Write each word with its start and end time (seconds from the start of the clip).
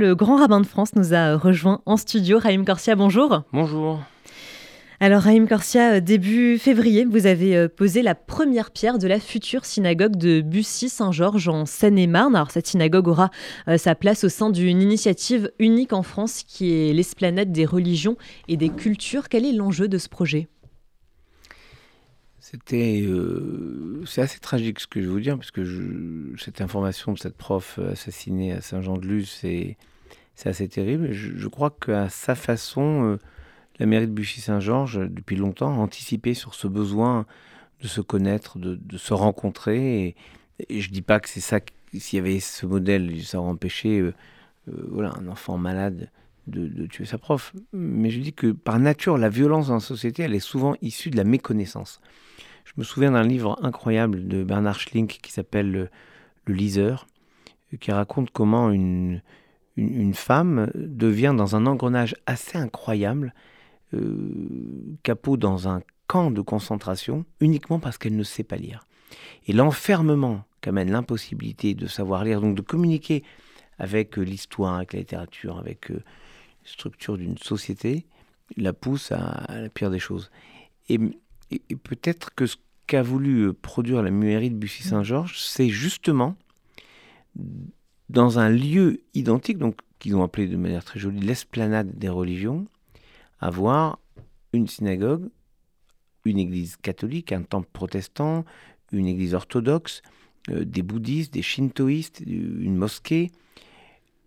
le 0.00 0.14
grand 0.14 0.36
rabbin 0.36 0.60
de 0.60 0.66
France 0.66 0.94
nous 0.96 1.12
a 1.12 1.36
rejoint 1.36 1.82
en 1.84 1.98
studio. 1.98 2.38
Raïm 2.38 2.64
Corsia, 2.64 2.96
bonjour. 2.96 3.42
Bonjour. 3.52 4.00
Alors 4.98 5.22
Raïm 5.22 5.46
Corsia, 5.46 5.96
euh, 5.96 6.00
début 6.00 6.58
février, 6.58 7.04
vous 7.04 7.26
avez 7.26 7.54
euh, 7.54 7.68
posé 7.68 8.00
la 8.00 8.14
première 8.14 8.70
pierre 8.70 8.98
de 8.98 9.06
la 9.06 9.20
future 9.20 9.66
synagogue 9.66 10.16
de 10.16 10.40
Bussy-Saint-Georges 10.40 11.48
en 11.48 11.66
Seine-et-Marne. 11.66 12.34
Alors 12.34 12.50
cette 12.50 12.66
synagogue 12.66 13.08
aura 13.08 13.30
euh, 13.68 13.76
sa 13.76 13.94
place 13.94 14.24
au 14.24 14.30
sein 14.30 14.48
d'une 14.48 14.80
initiative 14.80 15.52
unique 15.58 15.92
en 15.92 16.02
France 16.02 16.44
qui 16.46 16.72
est 16.72 16.94
l'esplanade 16.94 17.52
des 17.52 17.66
religions 17.66 18.16
et 18.48 18.56
des 18.56 18.70
cultures. 18.70 19.28
Quel 19.28 19.44
est 19.44 19.52
l'enjeu 19.52 19.86
de 19.86 19.98
ce 19.98 20.08
projet? 20.08 20.48
C'était, 22.38 23.06
c'est 24.06 24.22
assez 24.22 24.40
tragique 24.40 24.80
ce 24.80 24.88
que 24.88 25.00
je 25.00 25.06
vais 25.06 25.12
vous 25.12 25.20
dire, 25.20 25.36
parce 25.36 25.52
que 25.52 26.34
cette 26.36 26.60
information 26.60 27.12
de 27.12 27.18
cette 27.18 27.36
prof 27.36 27.78
assassinée 27.92 28.52
à 28.52 28.60
Saint-Jean-de-Luz, 28.60 29.28
c'est, 30.40 30.48
assez 30.48 30.68
terrible. 30.68 31.12
Je, 31.12 31.48
crois 31.48 31.70
qu'à 31.70 32.08
sa 32.08 32.34
façon, 32.34 33.18
la 33.78 33.86
mairie 33.86 34.06
de 34.06 34.12
Buchy-Saint-Georges, 34.12 35.00
depuis 35.08 35.36
longtemps, 35.36 35.72
a 35.72 35.76
anticipé 35.76 36.34
sur 36.34 36.54
ce 36.54 36.68
besoin 36.68 37.26
de 37.82 37.88
se 37.88 38.00
connaître, 38.00 38.58
de, 38.58 38.98
se 38.98 39.14
rencontrer. 39.14 40.14
Et, 40.68 40.80
je 40.80 40.88
ne 40.88 40.92
dis 40.92 41.02
pas 41.02 41.18
que 41.20 41.28
c'est 41.28 41.40
ça, 41.40 41.60
s'il 41.94 42.18
y 42.18 42.20
avait 42.20 42.40
ce 42.40 42.66
modèle, 42.66 43.22
ça 43.24 43.40
aurait 43.40 43.50
empêché 43.50 44.00
euh, 44.00 44.14
euh, 44.68 44.86
voilà, 44.90 45.14
un 45.18 45.26
enfant 45.28 45.56
malade 45.56 46.10
de, 46.46 46.86
tuer 46.86 47.06
sa 47.06 47.16
prof. 47.16 47.54
Mais 47.72 48.10
je 48.10 48.20
dis 48.20 48.34
que 48.34 48.48
par 48.52 48.78
nature, 48.78 49.16
la 49.16 49.30
violence 49.30 49.68
dans 49.68 49.74
la 49.74 49.80
société, 49.80 50.22
elle 50.24 50.34
est 50.34 50.40
souvent 50.40 50.74
issue 50.82 51.10
de 51.10 51.16
la 51.16 51.24
méconnaissance. 51.24 52.00
Je 52.64 52.72
me 52.76 52.84
souviens 52.84 53.12
d'un 53.12 53.22
livre 53.22 53.58
incroyable 53.62 54.28
de 54.28 54.44
Bernard 54.44 54.78
Schlink 54.78 55.20
qui 55.22 55.32
s'appelle 55.32 55.70
le, 55.70 55.88
le, 56.44 56.54
Liseur, 56.54 57.06
qui 57.80 57.92
raconte 57.92 58.30
comment 58.30 58.70
une, 58.70 59.22
une, 59.76 60.14
femme 60.14 60.70
devient 60.74 61.34
dans 61.36 61.56
un 61.56 61.66
engrenage 61.66 62.16
assez 62.26 62.58
incroyable 62.58 63.34
euh, 63.94 64.96
capot 65.02 65.36
dans 65.36 65.68
un 65.68 65.82
camp 66.06 66.30
de 66.30 66.40
concentration 66.40 67.24
uniquement 67.40 67.78
parce 67.78 67.98
qu'elle 67.98 68.16
ne 68.16 68.22
sait 68.22 68.44
pas 68.44 68.56
lire. 68.56 68.86
Et 69.46 69.52
l'enfermement 69.52 70.44
qu'amène 70.60 70.90
l'impossibilité 70.90 71.74
de 71.74 71.86
savoir 71.86 72.24
lire, 72.24 72.40
donc 72.40 72.54
de 72.54 72.62
communiquer 72.62 73.24
avec 73.78 74.18
euh, 74.18 74.22
l'histoire, 74.22 74.74
avec 74.74 74.92
la 74.92 75.00
littérature, 75.00 75.58
avec 75.58 75.90
euh, 75.90 75.94
la 76.64 76.70
structure 76.70 77.16
d'une 77.16 77.38
société, 77.38 78.06
la 78.56 78.72
pousse 78.72 79.12
à, 79.12 79.46
la 79.48 79.68
pire 79.68 79.90
des 79.90 79.98
choses. 79.98 80.30
Et, 80.88 80.98
peut-être 81.82 82.34
que 82.34 82.46
ce 82.46 82.56
qu'a 82.86 83.02
voulu 83.02 83.52
produire 83.52 84.02
la 84.02 84.10
mairie 84.10 84.50
de 84.50 84.56
Bussy-Saint-Georges, 84.56 85.38
c'est 85.38 85.68
justement 85.68 86.36
dans 88.10 88.40
un 88.40 88.50
lieu 88.50 89.02
identique, 89.14 89.58
donc 89.58 89.76
qu'ils 90.00 90.16
ont 90.16 90.24
appelé 90.24 90.48
de 90.48 90.56
manière 90.56 90.84
très 90.84 90.98
jolie 90.98 91.20
l'esplanade 91.20 91.96
des 91.96 92.08
religions, 92.08 92.66
avoir 93.38 94.00
une 94.52 94.66
synagogue, 94.66 95.28
une 96.24 96.38
église 96.38 96.76
catholique, 96.76 97.30
un 97.30 97.42
temple 97.42 97.68
protestant, 97.72 98.44
une 98.90 99.06
église 99.06 99.34
orthodoxe, 99.34 100.02
euh, 100.50 100.64
des 100.64 100.82
bouddhistes, 100.82 101.32
des 101.32 101.42
shintoïstes, 101.42 102.20
une 102.26 102.76
mosquée, 102.76 103.30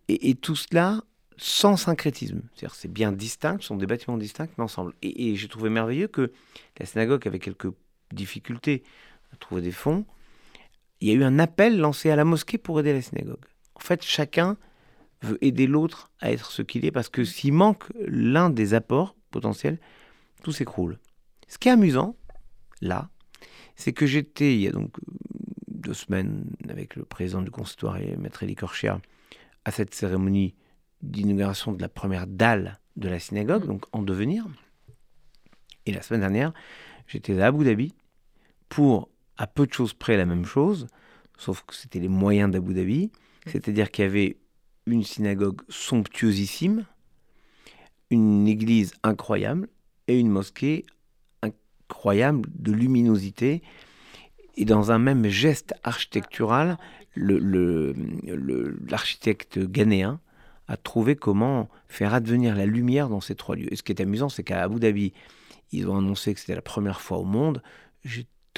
et, 0.07 0.35
tout 0.35 0.55
cela 0.55 1.03
sans 1.37 1.75
syncrétisme. 1.75 2.41
C'est-à-dire 2.53 2.75
c'est 2.75 2.91
bien 2.91 3.11
distinct, 3.11 3.57
ce 3.59 3.67
sont 3.67 3.77
des 3.77 3.87
bâtiments 3.87 4.17
distincts, 4.17 4.49
mais 4.57 4.63
ensemble. 4.63 4.93
Et, 5.01 5.35
j'ai 5.35 5.47
trouvé 5.49 5.69
merveilleux 5.69 6.07
que 6.07 6.31
la 6.79 6.85
synagogue 6.85 7.27
avait 7.27 7.39
quelques 7.39 7.71
difficultés 8.13 8.83
à 9.33 9.35
trouver 9.37 9.61
des 9.61 9.71
fonds. 9.71 10.05
Il 11.01 11.09
y 11.09 11.11
a 11.11 11.15
eu 11.15 11.23
un 11.23 11.39
appel 11.39 11.79
lancé 11.79 12.11
à 12.11 12.15
la 12.15 12.23
mosquée 12.23 12.57
pour 12.57 12.79
aider 12.79 12.93
la 12.93 13.01
synagogue. 13.01 13.43
En 13.75 13.79
fait, 13.79 14.03
chacun 14.03 14.57
veut 15.21 15.37
aider 15.41 15.67
l'autre 15.67 16.11
à 16.19 16.31
être 16.31 16.51
ce 16.51 16.61
qu'il 16.61 16.85
est, 16.85 16.91
parce 16.91 17.09
que 17.09 17.23
s'il 17.23 17.53
manque 17.53 17.85
l'un 17.95 18.49
des 18.49 18.73
apports 18.73 19.15
potentiels, 19.31 19.79
tout 20.43 20.51
s'écroule. 20.51 20.99
Ce 21.47 21.57
qui 21.57 21.69
est 21.69 21.71
amusant, 21.71 22.15
là, 22.81 23.09
c'est 23.75 23.93
que 23.93 24.05
j'étais, 24.05 24.55
il 24.55 24.61
y 24.61 24.67
a 24.67 24.71
donc 24.71 24.91
deux 25.67 25.93
semaines, 25.93 26.45
avec 26.69 26.95
le 26.95 27.03
président 27.03 27.41
du 27.41 27.51
consistoire 27.51 27.97
et 27.97 28.15
Maître 28.17 28.43
Elie 28.43 28.55
Korchia, 28.55 29.01
à 29.65 29.71
cette 29.71 29.93
cérémonie 29.93 30.55
d'inauguration 31.01 31.71
de 31.71 31.81
la 31.81 31.89
première 31.89 32.27
dalle 32.27 32.79
de 32.95 33.09
la 33.09 33.19
synagogue, 33.19 33.65
donc 33.65 33.85
en 33.91 34.01
devenir. 34.01 34.45
Et 35.85 35.91
la 35.91 36.01
semaine 36.01 36.21
dernière, 36.21 36.53
j'étais 37.07 37.39
à 37.39 37.47
Abu 37.47 37.65
Dhabi 37.65 37.93
pour, 38.69 39.09
à 39.37 39.47
peu 39.47 39.65
de 39.65 39.73
choses 39.73 39.93
près, 39.93 40.15
la 40.15 40.25
même 40.25 40.45
chose, 40.45 40.87
sauf 41.37 41.63
que 41.65 41.75
c'était 41.75 41.99
les 41.99 42.07
moyens 42.07 42.51
d'Abu 42.51 42.73
Dhabi, 42.73 43.11
c'est-à-dire 43.45 43.91
qu'il 43.91 44.05
y 44.05 44.07
avait 44.07 44.37
une 44.85 45.03
synagogue 45.03 45.61
somptueusissime, 45.69 46.85
une 48.09 48.47
église 48.47 48.93
incroyable 49.03 49.67
et 50.07 50.19
une 50.19 50.29
mosquée 50.29 50.85
incroyable 51.41 52.49
de 52.53 52.71
luminosité. 52.71 53.61
Et 54.55 54.65
dans 54.65 54.91
un 54.91 54.99
même 54.99 55.27
geste 55.27 55.73
architectural, 55.83 56.77
l'architecte 57.15 59.59
ghanéen 59.59 60.19
a 60.67 60.77
trouvé 60.77 61.15
comment 61.15 61.69
faire 61.87 62.13
advenir 62.13 62.55
la 62.55 62.65
lumière 62.65 63.09
dans 63.09 63.21
ces 63.21 63.35
trois 63.35 63.55
lieux. 63.55 63.71
Et 63.71 63.75
ce 63.75 63.83
qui 63.83 63.91
est 63.91 64.01
amusant, 64.01 64.29
c'est 64.29 64.43
qu'à 64.43 64.63
Abu 64.63 64.79
Dhabi, 64.79 65.13
ils 65.71 65.87
ont 65.89 65.97
annoncé 65.97 66.33
que 66.33 66.39
c'était 66.39 66.55
la 66.55 66.61
première 66.61 67.01
fois 67.01 67.17
au 67.17 67.25
monde 67.25 67.61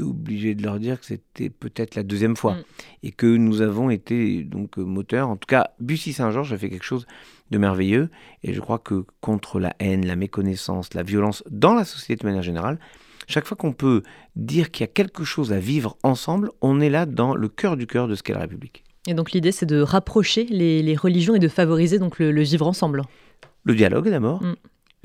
obligé 0.03 0.55
de 0.55 0.63
leur 0.63 0.79
dire 0.79 0.99
que 0.99 1.05
c'était 1.05 1.49
peut-être 1.49 1.95
la 1.95 2.03
deuxième 2.03 2.35
fois 2.35 2.55
mm. 2.55 2.63
et 3.03 3.11
que 3.11 3.27
nous 3.27 3.61
avons 3.61 3.89
été 3.89 4.43
donc 4.43 4.77
moteurs. 4.77 5.29
En 5.29 5.37
tout 5.37 5.47
cas, 5.47 5.71
Bussy 5.79 6.13
Saint-Georges 6.13 6.53
a 6.53 6.57
fait 6.57 6.69
quelque 6.69 6.85
chose 6.85 7.05
de 7.51 7.57
merveilleux 7.57 8.09
et 8.43 8.53
je 8.53 8.59
crois 8.59 8.79
que 8.79 9.05
contre 9.21 9.59
la 9.59 9.75
haine, 9.79 10.05
la 10.05 10.15
méconnaissance, 10.15 10.93
la 10.93 11.03
violence 11.03 11.43
dans 11.49 11.73
la 11.73 11.85
société 11.85 12.23
de 12.23 12.27
manière 12.27 12.43
générale, 12.43 12.79
chaque 13.27 13.45
fois 13.45 13.57
qu'on 13.57 13.73
peut 13.73 14.03
dire 14.35 14.71
qu'il 14.71 14.83
y 14.83 14.89
a 14.89 14.91
quelque 14.91 15.23
chose 15.23 15.51
à 15.51 15.59
vivre 15.59 15.97
ensemble, 16.03 16.51
on 16.61 16.79
est 16.79 16.89
là 16.89 17.05
dans 17.05 17.35
le 17.35 17.47
cœur 17.47 17.77
du 17.77 17.87
cœur 17.87 18.07
de 18.07 18.15
ce 18.15 18.23
qu'est 18.23 18.33
la 18.33 18.39
République. 18.39 18.83
Et 19.07 19.13
donc 19.13 19.31
l'idée, 19.31 19.51
c'est 19.51 19.65
de 19.65 19.81
rapprocher 19.81 20.45
les, 20.45 20.95
religions 20.95 21.35
et 21.35 21.39
de 21.39 21.47
favoriser 21.47 21.99
donc 21.99 22.19
le, 22.19 22.41
vivre 22.41 22.67
ensemble. 22.67 23.03
Le 23.63 23.75
dialogue 23.75 24.09
d'abord. 24.09 24.41
Mm. 24.41 24.55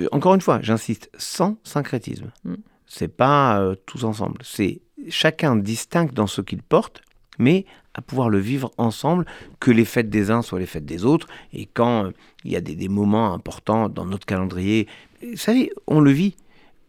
Euh, 0.01 0.09
encore 0.13 0.35
une 0.35 0.41
fois, 0.41 0.61
j'insiste, 0.63 1.11
sans 1.19 1.59
syncrétisme. 1.65 2.31
Mm. 2.45 2.55
C'est 2.93 3.17
pas 3.17 3.61
euh, 3.61 3.77
tous 3.87 4.03
ensemble. 4.03 4.39
C'est 4.43 4.81
chacun 5.09 5.55
distinct 5.55 6.13
dans 6.13 6.27
ce 6.27 6.41
qu'il 6.41 6.61
porte, 6.61 7.03
mais 7.39 7.65
à 7.95 8.03
pouvoir 8.03 8.29
le 8.29 8.39
vivre 8.39 8.73
ensemble, 8.79 9.27
que 9.61 9.71
les 9.71 9.85
fêtes 9.85 10.11
des 10.11 10.33
uns 10.33 10.43
soient 10.43 10.59
les 10.59 10.67
fêtes 10.67 10.87
des 10.87 11.05
autres. 11.05 11.29
Et 11.53 11.67
quand 11.67 12.07
euh, 12.07 12.11
il 12.45 12.51
y 12.51 12.57
a 12.57 12.61
des, 12.61 12.89
moments 12.89 13.33
importants 13.33 13.89
dans 13.89 14.05
notre 14.05 14.27
calendrier, 14.27 14.89
vous 15.23 15.37
savez, 15.37 15.71
on 15.87 16.01
le 16.01 16.11
vit. 16.11 16.35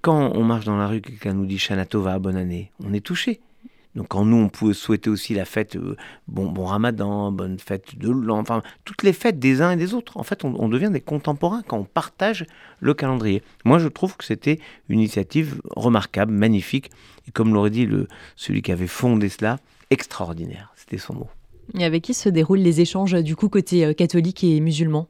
Quand 0.02 0.32
on 0.34 0.44
marche 0.44 0.66
dans 0.66 0.78
la 0.78 0.88
rue, 0.88 1.02
quelqu'un 1.02 1.34
nous 1.34 1.46
dit 1.46 1.60
Shanatova, 1.60 2.18
bonne 2.18 2.36
année, 2.36 2.72
on 2.84 2.94
est 2.94 3.06
touché. 3.06 3.40
Donc 3.96 4.08
quand 4.10 4.24
nous, 4.24 4.38
on 4.38 4.50
pouvait 4.50 4.74
souhaiter 4.74 5.10
aussi 5.10 5.34
la 5.34 5.46
fête, 5.46 5.76
euh, 5.76 5.98
bon, 6.28 6.50
bon 6.50 6.66
ramadan, 6.66 7.32
bonne 7.32 7.60
fête 7.60 7.98
de 7.98 8.10
l'an, 8.10 8.40
enfin, 8.40 8.64
toutes 8.86 9.04
les 9.04 9.12
fêtes 9.12 9.38
des 9.38 9.62
uns 9.62 9.72
et 9.72 9.76
des 9.76 9.94
autres. 9.94 10.18
En 10.18 10.24
fait, 10.24 10.46
on, 10.46 10.70
devient 10.70 10.90
des 10.92 11.02
contemporains 11.02 11.62
quand 11.68 11.78
on 11.78 11.84
partage 11.84 12.46
le 12.80 12.94
calendrier. 12.94 13.44
Moi, 13.66 13.80
je 13.80 13.90
trouve 13.90 14.16
que 14.16 14.24
c'était 14.24 14.60
une 14.88 15.00
initiative 15.00 15.62
remarquable, 15.76 16.32
magnifique, 16.32 16.90
et 17.28 17.32
comme 17.32 17.54
l'aurait 17.54 17.70
dit 17.70 17.86
le, 17.86 18.08
celui 18.38 18.62
qui 18.62 18.72
avait 18.72 18.88
fondé 18.88 19.28
cela, 19.28 19.60
extraordinaire. 19.90 20.72
C'était 20.76 20.98
son 20.98 21.14
mot. 21.14 21.30
Et 21.78 21.84
avec 21.84 22.04
qui 22.04 22.14
se 22.14 22.30
déroulent 22.30 22.60
les 22.60 22.80
échanges, 22.80 23.14
du 23.22 23.36
coup, 23.36 23.50
côté 23.50 23.86
euh, 23.86 23.94
catholique 23.94 24.44
et 24.44 24.60
musulman? 24.62 25.08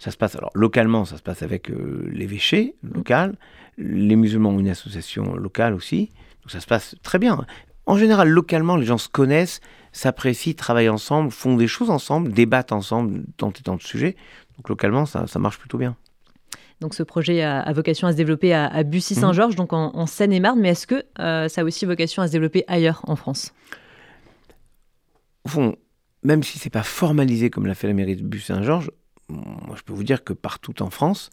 Ça 0.00 0.10
se 0.10 0.16
passe 0.16 0.34
alors 0.34 0.50
localement, 0.54 1.04
ça 1.04 1.18
se 1.18 1.22
passe 1.22 1.42
avec 1.42 1.70
euh, 1.70 2.08
l'évêché 2.10 2.74
local. 2.82 3.36
Les 3.76 4.16
musulmans 4.16 4.50
ont 4.50 4.58
une 4.58 4.68
association 4.68 5.34
locale 5.36 5.74
aussi. 5.74 6.10
Donc 6.42 6.50
ça 6.50 6.60
se 6.60 6.66
passe 6.66 6.96
très 7.02 7.18
bien. 7.18 7.46
En 7.86 7.96
général, 7.96 8.28
localement, 8.28 8.76
les 8.76 8.86
gens 8.86 8.98
se 8.98 9.08
connaissent, 9.08 9.60
s'apprécient, 9.92 10.54
travaillent 10.54 10.88
ensemble, 10.88 11.30
font 11.30 11.56
des 11.56 11.66
choses 11.66 11.90
ensemble, 11.90 12.32
débattent 12.32 12.72
ensemble 12.72 13.20
et 13.20 13.62
tant 13.62 13.76
de 13.76 13.82
sujets. 13.82 14.16
Donc 14.56 14.68
localement, 14.68 15.06
ça, 15.06 15.26
marche 15.38 15.58
plutôt 15.58 15.78
bien. 15.78 15.96
Donc 16.80 16.94
ce 16.94 17.02
projet 17.02 17.42
a, 17.42 17.72
vocation 17.72 18.06
à 18.08 18.12
se 18.12 18.16
développer 18.16 18.54
à, 18.54 18.82
Bussy-Saint-Georges, 18.84 19.56
donc 19.56 19.72
en, 19.72 20.06
Seine-et-Marne, 20.06 20.60
mais 20.60 20.70
est-ce 20.70 20.86
que 20.86 21.04
euh, 21.18 21.48
ça 21.48 21.62
a 21.62 21.64
aussi 21.64 21.84
vocation 21.84 22.22
à 22.22 22.26
se 22.26 22.32
développer 22.32 22.64
ailleurs 22.68 23.02
en 23.06 23.16
France? 23.16 23.52
Au 25.44 25.48
fond, 25.48 25.76
même 26.22 26.42
si 26.42 26.58
c'est 26.58 26.70
pas 26.70 26.82
formalisé 26.82 27.50
comme 27.50 27.66
l'a 27.66 27.74
fait 27.74 27.86
la 27.86 27.94
mairie 27.94 28.16
de 28.16 28.22
Bussy-Saint-Georges, 28.22 28.90
moi 29.28 29.76
je 29.76 29.82
peux 29.82 29.92
vous 29.92 30.04
dire 30.04 30.24
que 30.24 30.32
partout 30.32 30.82
en 30.82 30.90
France, 30.90 31.30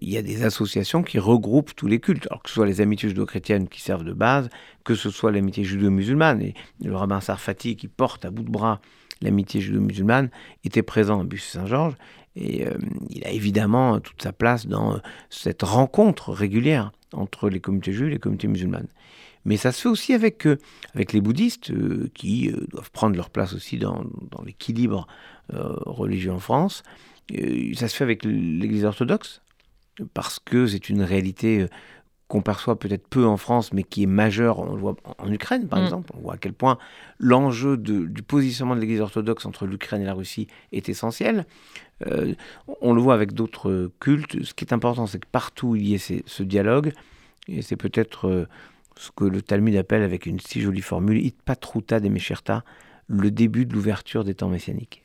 il 0.00 0.10
y 0.10 0.16
a 0.16 0.22
des 0.22 0.44
associations 0.44 1.02
qui 1.02 1.18
regroupent 1.18 1.74
tous 1.74 1.86
les 1.86 2.00
cultes, 2.00 2.28
que 2.28 2.48
ce 2.48 2.54
soit 2.54 2.66
les 2.66 2.80
amitiés 2.80 3.08
judo-chrétiennes 3.08 3.68
qui 3.68 3.80
servent 3.80 4.04
de 4.04 4.12
base, 4.12 4.48
que 4.84 4.94
ce 4.94 5.10
soit 5.10 5.32
l'amitié 5.32 5.64
judo-musulmane, 5.64 6.52
le 6.82 6.96
rabbin 6.96 7.20
Sarfati 7.20 7.76
qui 7.76 7.88
porte 7.88 8.24
à 8.24 8.30
bout 8.30 8.42
de 8.42 8.50
bras 8.50 8.80
l'amitié 9.22 9.60
judo-musulmane 9.60 10.30
était 10.64 10.82
présent 10.82 11.20
à 11.20 11.24
Bussy-Saint-Georges, 11.24 11.94
et 12.36 12.66
euh, 12.66 12.74
il 13.10 13.24
a 13.24 13.30
évidemment 13.30 14.00
toute 14.00 14.22
sa 14.22 14.32
place 14.32 14.66
dans 14.66 14.94
euh, 14.94 14.98
cette 15.30 15.62
rencontre 15.62 16.32
régulière 16.32 16.92
entre 17.12 17.48
les 17.48 17.60
communautés 17.60 17.92
juives 17.92 18.08
et 18.08 18.12
les 18.12 18.18
communautés 18.18 18.48
musulmanes. 18.48 18.88
Mais 19.44 19.56
ça 19.56 19.72
se 19.72 19.82
fait 19.82 19.88
aussi 19.88 20.14
avec, 20.14 20.46
euh, 20.46 20.58
les 20.94 21.20
bouddhistes 21.20 21.72
qui 22.14 22.50
doivent 22.70 22.90
prendre 22.90 23.14
leur 23.14 23.30
place 23.30 23.52
aussi 23.52 23.78
dans 23.78 24.04
l'équilibre 24.44 25.06
religieux 25.50 26.32
en 26.32 26.38
France. 26.38 26.82
ça 27.74 27.88
se 27.88 27.94
fait 27.94 28.04
avec 28.04 28.24
l'Église 28.24 28.86
orthodoxe, 28.86 29.42
parce 30.12 30.38
que 30.38 30.66
c'est 30.66 30.88
une 30.88 31.02
réalité 31.02 31.66
qu'on 32.28 32.40
perçoit 32.42 32.78
peut-être 32.78 33.06
peu 33.06 33.26
en 33.26 33.36
France, 33.36 33.72
mais 33.72 33.82
qui 33.82 34.04
est 34.04 34.06
majeur, 34.06 34.58
on 34.58 34.74
le 34.74 34.80
voit 34.80 34.96
en 35.18 35.30
Ukraine 35.30 35.68
par 35.68 35.80
mm. 35.80 35.84
exemple, 35.84 36.12
on 36.16 36.20
voit 36.20 36.34
à 36.34 36.36
quel 36.36 36.52
point 36.52 36.78
l'enjeu 37.18 37.76
du 37.76 38.22
positionnement 38.22 38.74
de 38.74 38.80
l'Église 38.80 39.00
orthodoxe 39.00 39.46
entre 39.46 39.66
l'Ukraine 39.66 40.02
et 40.02 40.06
la 40.06 40.14
Russie 40.14 40.48
est 40.72 40.88
essentiel. 40.88 41.46
Euh, 42.06 42.34
on 42.80 42.92
le 42.92 43.00
voit 43.00 43.14
avec 43.14 43.34
d'autres 43.34 43.90
cultes. 44.00 44.42
Ce 44.42 44.54
qui 44.54 44.64
est 44.64 44.72
important, 44.72 45.06
c'est 45.06 45.18
que 45.18 45.28
partout 45.30 45.76
il 45.76 45.86
y 45.86 45.94
ait 45.94 46.22
ce 46.26 46.42
dialogue, 46.42 46.92
et 47.48 47.62
c'est 47.62 47.76
peut-être 47.76 48.28
euh, 48.28 48.48
ce 48.96 49.10
que 49.10 49.24
le 49.24 49.42
Talmud 49.42 49.76
appelle 49.76 50.02
avec 50.02 50.26
une 50.26 50.40
si 50.40 50.60
jolie 50.60 50.80
formule, 50.80 51.24
it 51.24 51.36
patruta 51.44 52.00
de 52.00 52.08
mesherta, 52.08 52.64
le 53.06 53.30
début 53.30 53.66
de 53.66 53.74
l'ouverture 53.74 54.24
des 54.24 54.34
temps 54.34 54.48
messianiques. 54.48 55.03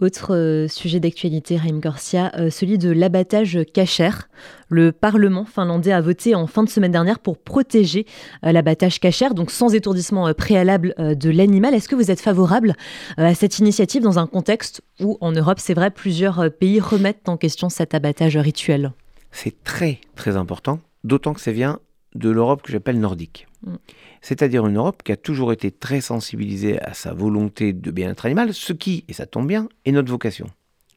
Autre 0.00 0.32
euh, 0.32 0.68
sujet 0.68 1.00
d'actualité, 1.00 1.56
Raim 1.56 1.80
Garcia, 1.80 2.30
euh, 2.36 2.50
celui 2.50 2.78
de 2.78 2.88
l'abattage 2.88 3.58
cachère. 3.74 4.28
Le 4.68 4.92
Parlement 4.92 5.44
finlandais 5.44 5.90
a 5.90 6.00
voté 6.00 6.36
en 6.36 6.46
fin 6.46 6.62
de 6.62 6.68
semaine 6.68 6.92
dernière 6.92 7.18
pour 7.18 7.36
protéger 7.36 8.06
euh, 8.46 8.52
l'abattage 8.52 9.00
cachère, 9.00 9.34
donc 9.34 9.50
sans 9.50 9.74
étourdissement 9.74 10.32
préalable 10.34 10.94
de 10.98 11.30
l'animal. 11.30 11.74
Est-ce 11.74 11.88
que 11.88 11.96
vous 11.96 12.12
êtes 12.12 12.20
favorable 12.20 12.74
à 13.16 13.34
cette 13.34 13.58
initiative 13.58 14.02
dans 14.02 14.20
un 14.20 14.28
contexte 14.28 14.82
où, 15.00 15.18
en 15.20 15.32
Europe, 15.32 15.58
c'est 15.58 15.74
vrai, 15.74 15.90
plusieurs 15.90 16.48
pays 16.52 16.78
remettent 16.78 17.28
en 17.28 17.36
question 17.36 17.68
cet 17.68 17.92
abattage 17.92 18.36
rituel? 18.36 18.92
C'est 19.32 19.64
très, 19.64 20.00
très 20.14 20.36
important, 20.36 20.78
d'autant 21.02 21.34
que 21.34 21.40
ça 21.40 21.50
vient 21.50 21.80
de 22.14 22.30
l'Europe 22.30 22.62
que 22.62 22.70
j'appelle 22.70 23.00
nordique. 23.00 23.48
Mm. 23.66 23.74
C'est-à-dire 24.20 24.66
une 24.66 24.76
Europe 24.76 25.02
qui 25.02 25.12
a 25.12 25.16
toujours 25.16 25.52
été 25.52 25.70
très 25.70 26.00
sensibilisée 26.00 26.80
à 26.80 26.94
sa 26.94 27.12
volonté 27.12 27.72
de 27.72 27.90
bien-être 27.90 28.26
animal, 28.26 28.52
ce 28.54 28.72
qui, 28.72 29.04
et 29.08 29.12
ça 29.12 29.26
tombe 29.26 29.46
bien, 29.46 29.68
est 29.84 29.92
notre 29.92 30.10
vocation. 30.10 30.46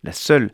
La 0.04 0.12
seule, 0.12 0.52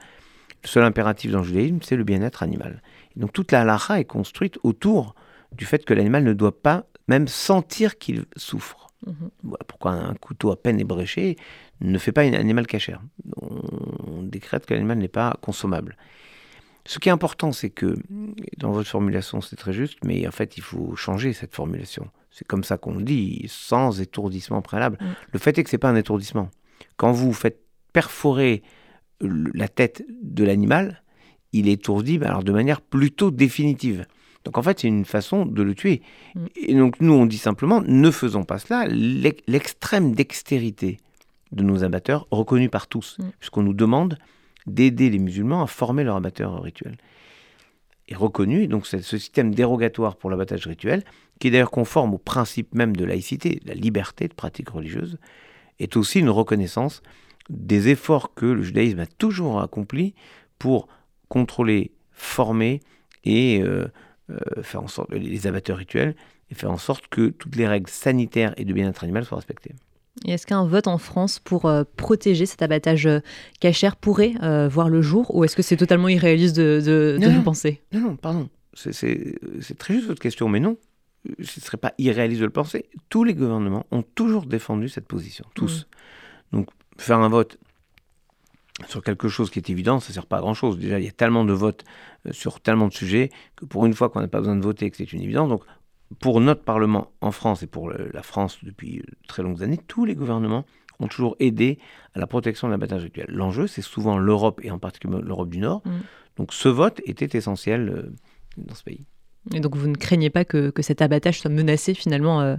le 0.64 0.68
seul 0.68 0.84
impératif 0.84 1.32
dans 1.32 1.40
le 1.40 1.46
judaïsme, 1.46 1.80
c'est 1.82 1.96
le 1.96 2.04
bien-être 2.04 2.44
animal. 2.44 2.82
Et 3.16 3.20
donc 3.20 3.34
toute 3.34 3.52
la 3.52 3.62
halakha 3.62 4.00
est 4.00 4.06
construite 4.06 4.60
autour 4.64 5.16
du 5.54 5.66
fait 5.66 5.86
que 5.86 5.94
l'animal 5.94 6.24
ne 6.24 6.34
doit 6.34 6.62
pas 6.62 6.86
même 7.08 7.28
sentir 7.28 7.98
qu'il 7.98 8.26
souffre. 8.36 8.84
Mm-hmm. 9.06 9.58
pourquoi 9.68 9.92
un 9.92 10.16
couteau 10.16 10.50
à 10.50 10.60
peine 10.60 10.80
ébréché 10.80 11.36
ne 11.82 12.00
fait 12.00 12.12
pas 12.12 12.24
un 12.24 12.34
animal 12.34 12.66
cachère 12.66 13.00
on 13.40 14.24
décrète 14.24 14.66
que 14.66 14.74
l'animal 14.74 14.98
n'est 14.98 15.08
pas 15.08 15.38
consommable. 15.42 15.98
Ce 16.86 17.00
qui 17.00 17.10
est 17.10 17.12
important, 17.12 17.52
c'est 17.52 17.70
que, 17.70 17.96
dans 18.58 18.72
votre 18.72 18.90
formulation, 18.90 19.42
c'est 19.42 19.58
très 19.58 19.74
juste, 19.74 20.00
mais 20.06 20.26
en 20.26 20.32
fait, 20.32 20.56
il 20.58 20.64
faut 20.64 20.96
changer 20.96 21.34
cette 21.34 21.54
formulation. 21.54 22.10
C'est 22.38 22.46
comme 22.46 22.64
ça 22.64 22.78
qu'on 22.78 23.02
dit, 23.02 23.46
sans 23.48 24.00
étourdissement 24.00 24.62
préalable. 24.62 25.00
Mm. 25.02 25.06
Le 25.34 25.40
fait 25.40 25.58
est 25.58 25.64
que 25.64 25.72
ce 25.72 25.76
n'est 25.76 25.80
pas 25.80 25.90
un 25.90 25.96
étourdissement. 25.96 26.52
Quand 26.96 27.12
vous 27.12 27.34
faites 27.34 27.64
perforer 27.94 28.62
la 29.20 29.68
tête 29.68 30.06
de 30.22 30.44
l'animal, 30.44 31.02
il 31.52 31.68
est 31.68 31.72
étourdi, 31.74 32.20
alors 32.22 32.44
de 32.44 32.52
manière 32.52 32.82
plutôt 32.82 33.32
définitive. 33.32 34.06
Donc 34.44 34.60
en 34.60 34.62
fait, 34.62 34.82
c'est 34.82 34.88
une 34.88 35.04
façon 35.04 35.48
de 35.48 35.64
le 35.64 35.74
tuer. 35.74 36.04
Mm. 36.36 36.46
Et 36.58 36.76
donc 36.76 37.02
nous, 37.02 37.14
on 37.14 37.26
dit 37.26 37.40
simplement, 37.40 37.82
ne 37.82 38.12
faisons 38.12 38.44
pas 38.44 38.60
cela. 38.60 38.86
L'extrême 38.88 40.14
dextérité 40.14 41.00
de 41.52 41.64
nos 41.64 41.84
abatteurs, 41.84 42.28
reconnue 42.30 42.70
par 42.70 42.86
tous, 42.86 43.18
mm. 43.18 43.30
puisqu'on 43.40 43.64
nous 43.64 43.74
demande 43.74 44.20
d'aider 44.68 45.10
les 45.10 45.18
musulmans 45.18 45.64
à 45.64 45.68
former 45.68 46.04
leur 46.04 46.18
abatteur 46.18 46.62
rituel. 46.62 46.98
Est 48.08 48.16
reconnu, 48.16 48.68
donc 48.68 48.88
ce 48.88 49.00
système 49.00 49.54
dérogatoire 49.54 50.16
pour 50.16 50.30
l'abattage 50.30 50.66
rituel, 50.66 51.04
qui 51.40 51.48
est 51.48 51.52
d'ailleurs 51.52 51.72
conforme 51.72 52.14
au 52.14 52.18
principe 52.18 52.74
même 52.74 52.96
de 52.96 53.04
laïcité, 53.04 53.60
la 53.66 53.74
liberté 53.74 54.28
de 54.28 54.34
pratique 54.34 54.70
religieuse, 54.70 55.18
est 55.80 55.98
aussi 55.98 56.20
une 56.20 56.30
reconnaissance 56.30 57.02
des 57.50 57.90
efforts 57.90 58.34
que 58.34 58.46
le 58.46 58.62
judaïsme 58.62 59.00
a 59.00 59.06
toujours 59.06 59.62
accomplis 59.62 60.16
pour 60.58 60.88
contrôler, 61.30 61.92
former 62.12 62.82
et 63.24 63.62
euh, 63.62 63.88
euh, 64.30 64.64
faire 64.64 64.84
en 64.84 64.88
sorte 64.88 65.12
les 65.12 65.48
abatteurs 65.48 65.78
rituels 65.78 66.16
et 66.50 66.56
faire 66.56 66.72
en 66.72 66.78
sorte 66.78 67.08
que 67.08 67.30
toutes 67.30 67.56
les 67.56 67.68
règles 67.68 67.90
sanitaires 67.90 68.54
et 68.58 68.66
de 68.66 68.74
bien-être 68.74 69.04
animal 69.04 69.26
soient 69.26 69.38
respectées 69.38 69.76
est-ce 70.26 70.48
qu'un 70.48 70.66
vote 70.66 70.88
en 70.88 70.98
France 70.98 71.40
pour 71.40 71.66
euh, 71.66 71.84
protéger 71.96 72.46
cet 72.46 72.62
abattage 72.62 73.06
euh, 73.06 73.20
cachère 73.60 73.96
pourrait 73.96 74.34
euh, 74.42 74.68
voir 74.68 74.90
le 74.90 75.02
jour 75.02 75.36
ou 75.36 75.44
est-ce 75.44 75.56
que 75.56 75.62
c'est 75.62 75.78
totalement 75.78 76.08
irréaliste 76.08 76.56
de, 76.56 76.82
de, 76.82 77.28
le 77.28 77.44
penser? 77.44 77.82
Non, 77.92 78.02
non, 78.02 78.16
pardon. 78.16 78.50
C'est 78.74 79.78
très 79.78 79.96
juste 79.96 80.08
votre 80.08 80.22
question, 80.22 80.50
mais 80.50 80.60
non. 80.60 80.78
Ce 81.40 81.60
ne 81.60 81.64
serait 81.64 81.78
pas 81.78 81.94
irréaliste 81.98 82.42
de 82.42 82.46
le 82.46 82.52
penser. 82.52 82.86
Tous 83.10 83.24
les 83.24 83.34
gouvernements 83.34 83.86
ont 83.92 84.04
toujours 84.04 84.46
défendu 84.46 84.88
cette 84.88 85.08
position, 85.08 85.46
tous. 85.56 85.88
Mmh. 86.52 86.58
Donc 86.58 86.70
faire 86.98 87.20
un 87.20 87.30
vote 87.30 87.58
sur 88.88 89.04
quelque 89.04 89.28
chose 89.28 89.50
qui 89.50 89.60
est 89.60 89.70
évident, 89.70 90.00
ça 90.00 90.10
ne 90.10 90.14
sert 90.14 90.26
pas 90.28 90.38
à 90.38 90.42
grand-chose. 90.42 90.78
Déjà, 90.78 91.00
il 91.00 91.06
y 91.06 91.10
a 91.10 91.12
tellement 91.12 91.44
de 91.44 91.54
votes 91.54 91.84
sur 92.32 92.60
tellement 92.60 92.88
de 92.88 92.94
sujets 92.94 93.32
que 93.56 93.66
pour 93.66 93.86
une 93.86 93.94
fois 93.94 94.10
qu'on 94.10 94.22
n'a 94.22 94.28
pas 94.28 94.40
besoin 94.40 94.56
de 94.56 94.62
voter, 94.62 94.90
que 94.92 94.98
c'est 94.98 95.12
une 95.12 95.22
évidence. 95.22 95.50
Donc 95.50 95.64
pour 96.20 96.40
notre 96.40 96.64
Parlement 96.64 97.12
en 97.22 97.32
France 97.32 97.64
et 97.64 97.68
pour 97.68 97.90
la 97.90 98.24
France 98.24 98.60
depuis 98.64 99.04
très 99.28 99.44
longues 99.44 99.62
années, 99.64 99.80
tous 99.88 100.06
les 100.06 100.16
gouvernements 100.16 100.66
ont 101.00 101.08
toujours 101.08 101.36
aidé 101.40 101.78
à 102.16 102.20
la 102.20 102.28
protection 102.28 102.68
de 102.68 102.72
l'abattage 102.72 103.04
rituel. 103.04 103.28
L'enjeu, 103.30 103.68
c'est 103.68 103.82
souvent 103.82 104.18
l'Europe 104.18 104.62
et 104.64 104.72
en 104.72 104.80
particulier 104.80 105.20
l'Europe 105.22 105.50
du 105.50 105.60
Nord. 105.60 105.82
Mm. 105.86 105.92
Donc 106.38 106.54
ce 106.54 106.70
vote 106.70 107.02
était 107.06 107.38
essentiel 107.38 107.90
euh, 107.90 108.16
dans 108.58 108.76
ce 108.76 108.84
pays. 108.84 109.06
Et 109.54 109.60
donc 109.60 109.76
vous 109.76 109.88
ne 109.88 109.96
craignez 109.96 110.30
pas 110.30 110.46
que, 110.46 110.72
cet 110.82 111.02
abattage 111.02 111.40
soit 111.40 111.52
menacé 111.52 111.94
finalement 111.94 112.42
euh, 112.42 112.56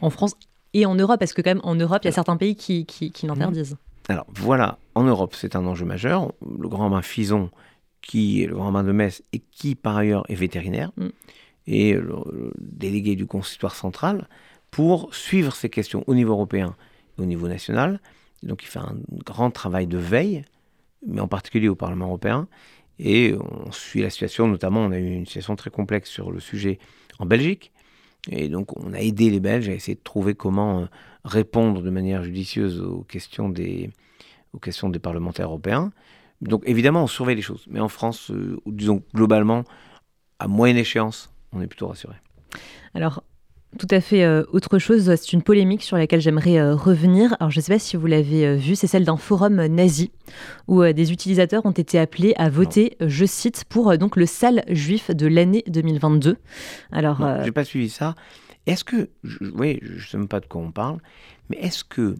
en 0.00 0.10
France 0.10 0.34
et 0.74 0.86
en 0.86 0.94
Europe 0.94 1.18
Parce 1.18 1.32
que 1.32 1.40
quand 1.40 1.50
même 1.50 1.60
en 1.64 1.74
Europe, 1.74 2.00
il 2.02 2.06
y 2.06 2.10
a 2.10 2.12
certains 2.12 2.36
pays 2.36 2.56
qui, 2.56 2.84
qui, 2.84 3.26
l'interdisent. 3.26 3.74
Mm. 3.74 4.12
Alors 4.12 4.26
voilà, 4.34 4.78
en 4.94 5.04
Europe, 5.04 5.34
c'est 5.34 5.56
un 5.56 5.66
enjeu 5.66 5.84
majeur. 5.84 6.32
Le 6.58 6.68
grand 6.68 6.90
bain 6.90 7.02
Fison, 7.02 7.50
qui 8.02 8.42
est 8.42 8.46
le 8.46 8.54
grand 8.54 8.72
bain 8.72 8.84
de 8.84 8.92
Metz 8.92 9.22
et 9.32 9.38
qui 9.38 9.74
par 9.74 9.96
ailleurs 9.96 10.24
est 10.28 10.34
vétérinaire. 10.34 10.90
Mm 10.96 11.08
et 11.68 11.92
le, 11.92 12.52
délégué 12.58 13.14
du 13.14 13.26
consistoire 13.26 13.76
central 13.76 14.26
pour 14.70 15.14
suivre 15.14 15.54
ces 15.54 15.68
questions 15.68 16.02
au 16.06 16.14
niveau 16.14 16.32
européen 16.32 16.74
et 17.16 17.22
au 17.22 17.26
niveau 17.26 17.46
national. 17.46 18.00
donc 18.42 18.64
il 18.64 18.66
fait 18.66 18.78
un 18.78 18.96
grand 19.24 19.50
travail 19.50 19.86
de 19.86 19.98
veille, 19.98 20.44
mais 21.06 21.20
en 21.20 21.28
particulier 21.28 21.68
au 21.68 21.76
Parlement 21.76 22.06
européen. 22.06 22.48
Et 22.98 23.34
on 23.38 23.70
suit 23.70 24.02
la 24.02 24.10
situation, 24.10 24.48
notamment 24.48 24.80
on 24.80 24.90
a 24.90 24.98
eu 24.98 25.12
une 25.12 25.26
situation 25.26 25.54
très 25.54 25.70
complexe 25.70 26.10
sur 26.10 26.32
le 26.32 26.40
sujet 26.40 26.80
en 27.20 27.26
Belgique. 27.26 27.70
Et 28.28 28.48
donc 28.48 28.76
on 28.76 28.92
a 28.92 29.00
aidé 29.00 29.30
les 29.30 29.38
Belges 29.38 29.68
à 29.68 29.72
essayer 29.72 29.94
de 29.94 30.02
trouver 30.02 30.34
comment 30.34 30.80
euh, 30.80 30.86
répondre 31.24 31.82
de 31.82 31.90
manière 31.90 32.24
judicieuse 32.24 32.80
aux 32.80 33.02
questions 33.02 33.48
des, 33.48 33.90
aux 34.52 34.58
questions 34.58 34.88
des 34.88 34.98
parlementaires 34.98 35.46
européens. 35.46 35.92
Donc 36.40 36.62
évidemment 36.66 37.04
on 37.04 37.06
surveille 37.06 37.36
les 37.36 37.42
choses. 37.42 37.64
Mais 37.68 37.78
en 37.78 37.88
France, 37.88 38.30
euh, 38.32 38.58
disons 38.66 39.02
globalement, 39.14 39.64
à 40.40 40.48
moyenne 40.48 40.76
échéance, 40.76 41.30
on 41.52 41.60
est 41.60 41.66
plutôt 41.66 41.88
rassuré. 41.88 42.14
Alors, 42.94 43.22
tout 43.76 43.86
à 43.90 44.00
fait 44.00 44.24
euh, 44.24 44.44
autre 44.52 44.78
chose, 44.78 45.14
c'est 45.14 45.32
une 45.34 45.42
polémique 45.42 45.82
sur 45.82 45.98
laquelle 45.98 46.22
j'aimerais 46.22 46.58
euh, 46.58 46.74
revenir. 46.74 47.36
Alors 47.38 47.50
je 47.50 47.58
ne 47.58 47.62
sais 47.62 47.72
pas 47.72 47.78
si 47.78 47.96
vous 47.96 48.06
l'avez 48.06 48.46
euh, 48.46 48.56
vu, 48.56 48.74
c'est 48.74 48.86
celle 48.86 49.04
d'un 49.04 49.18
forum 49.18 49.66
nazi 49.66 50.10
où 50.68 50.82
des 50.84 51.12
utilisateurs 51.12 51.66
ont 51.66 51.72
été 51.72 51.98
appelés 51.98 52.32
à 52.38 52.48
voter, 52.48 52.96
je 53.00 53.26
cite, 53.26 53.64
pour 53.68 53.96
donc 53.98 54.16
le 54.16 54.24
sale 54.24 54.64
juif 54.68 55.10
de 55.10 55.26
l'année 55.26 55.64
2022. 55.68 56.36
Alors, 56.92 57.18
je 57.18 57.44
n'ai 57.44 57.52
pas 57.52 57.64
suivi 57.64 57.90
ça. 57.90 58.14
Est-ce 58.66 58.84
que, 58.84 59.10
oui, 59.54 59.80
je 59.82 59.94
ne 59.94 60.00
sais 60.00 60.18
même 60.18 60.28
pas 60.28 60.40
de 60.40 60.46
quoi 60.46 60.60
on 60.60 60.72
parle, 60.72 60.98
mais 61.48 61.56
est-ce 61.58 61.84
que 61.84 62.16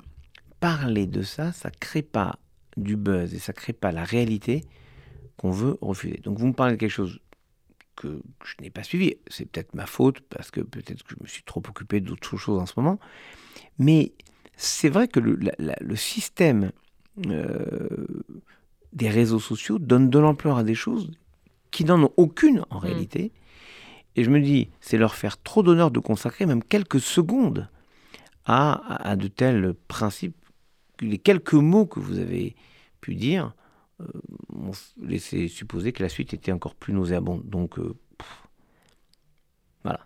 parler 0.61 1.07
de 1.07 1.23
ça, 1.23 1.53
ça 1.53 1.71
crée 1.71 2.03
pas 2.03 2.39
du 2.77 2.97
buzz 2.97 3.35
et 3.35 3.39
ça 3.39 3.53
crée 3.53 3.73
pas 3.73 3.93
la 3.93 4.05
réalité 4.05 4.65
qu'on 5.37 5.51
veut 5.51 5.77
refuser? 5.81 6.21
Donc 6.25 6.39
vous 6.39 6.47
me 6.47 6.55
parlez 6.55 6.75
de 6.75 6.79
quelque 6.79 6.91
chose 6.91 7.21
que 7.99 8.21
je 8.45 8.55
n'ai 8.63 8.71
pas 8.71 8.83
suivi. 8.83 9.17
C'est 9.27 9.47
peut-être 9.47 9.75
ma 9.75 9.87
faute, 9.87 10.21
parce 10.21 10.51
que 10.51 10.61
peut-être 10.61 11.03
que 11.03 11.15
je 11.17 11.23
me 11.23 11.27
suis 11.27 11.43
trop 11.43 11.63
occupé 11.69 12.01
d'autres 12.01 12.37
choses 12.37 12.61
en 12.61 12.67
ce 12.67 12.75
moment. 12.77 12.99
Mais 13.79 14.13
c'est 14.57 14.89
vrai 14.89 15.09
que 15.09 15.21
le, 15.21 15.97
système 15.97 16.73
euh, 17.27 18.07
des 18.93 19.09
réseaux 19.09 19.41
sociaux 19.41 19.79
donne 19.79 20.11
de 20.11 20.19
l'ampleur 20.19 20.59
à 20.59 20.65
des 20.65 20.75
choses 20.75 21.11
qui 21.71 21.85
n'en 21.85 22.03
ont 22.03 22.13
aucune 22.17 22.65
en 22.71 22.77
mm. 22.77 22.83
réalité. 22.83 23.33
Et 24.17 24.25
je 24.25 24.31
me 24.31 24.41
dis, 24.41 24.71
c'est 24.81 24.99
leur 24.99 25.15
faire 25.15 25.41
trop 25.41 25.63
d'honneur 25.63 25.91
de 25.91 26.01
consacrer 26.01 26.47
même 26.47 26.63
quelques 26.63 27.01
secondes 27.01 27.69
à, 28.45 29.09
à, 29.09 29.17
de 29.17 29.29
tels 29.29 29.75
principes. 29.89 30.37
Les 31.01 31.19
quelques 31.19 31.55
mots 31.55 31.87
que 31.87 32.01
vous 32.01 32.19
avez 32.19 32.57
pu 33.01 33.15
dire 33.15 33.55
on 34.55 34.71
laissait 35.03 35.49
supposer 35.49 35.93
que 35.93 36.03
la 36.03 36.09
suite 36.09 36.35
était 36.35 36.53
encore 36.53 36.75
plus 36.75 36.93
nauséabonde. 36.93 37.43
Donc, 37.45 37.79
euh, 37.79 37.95
voilà. 39.83 40.01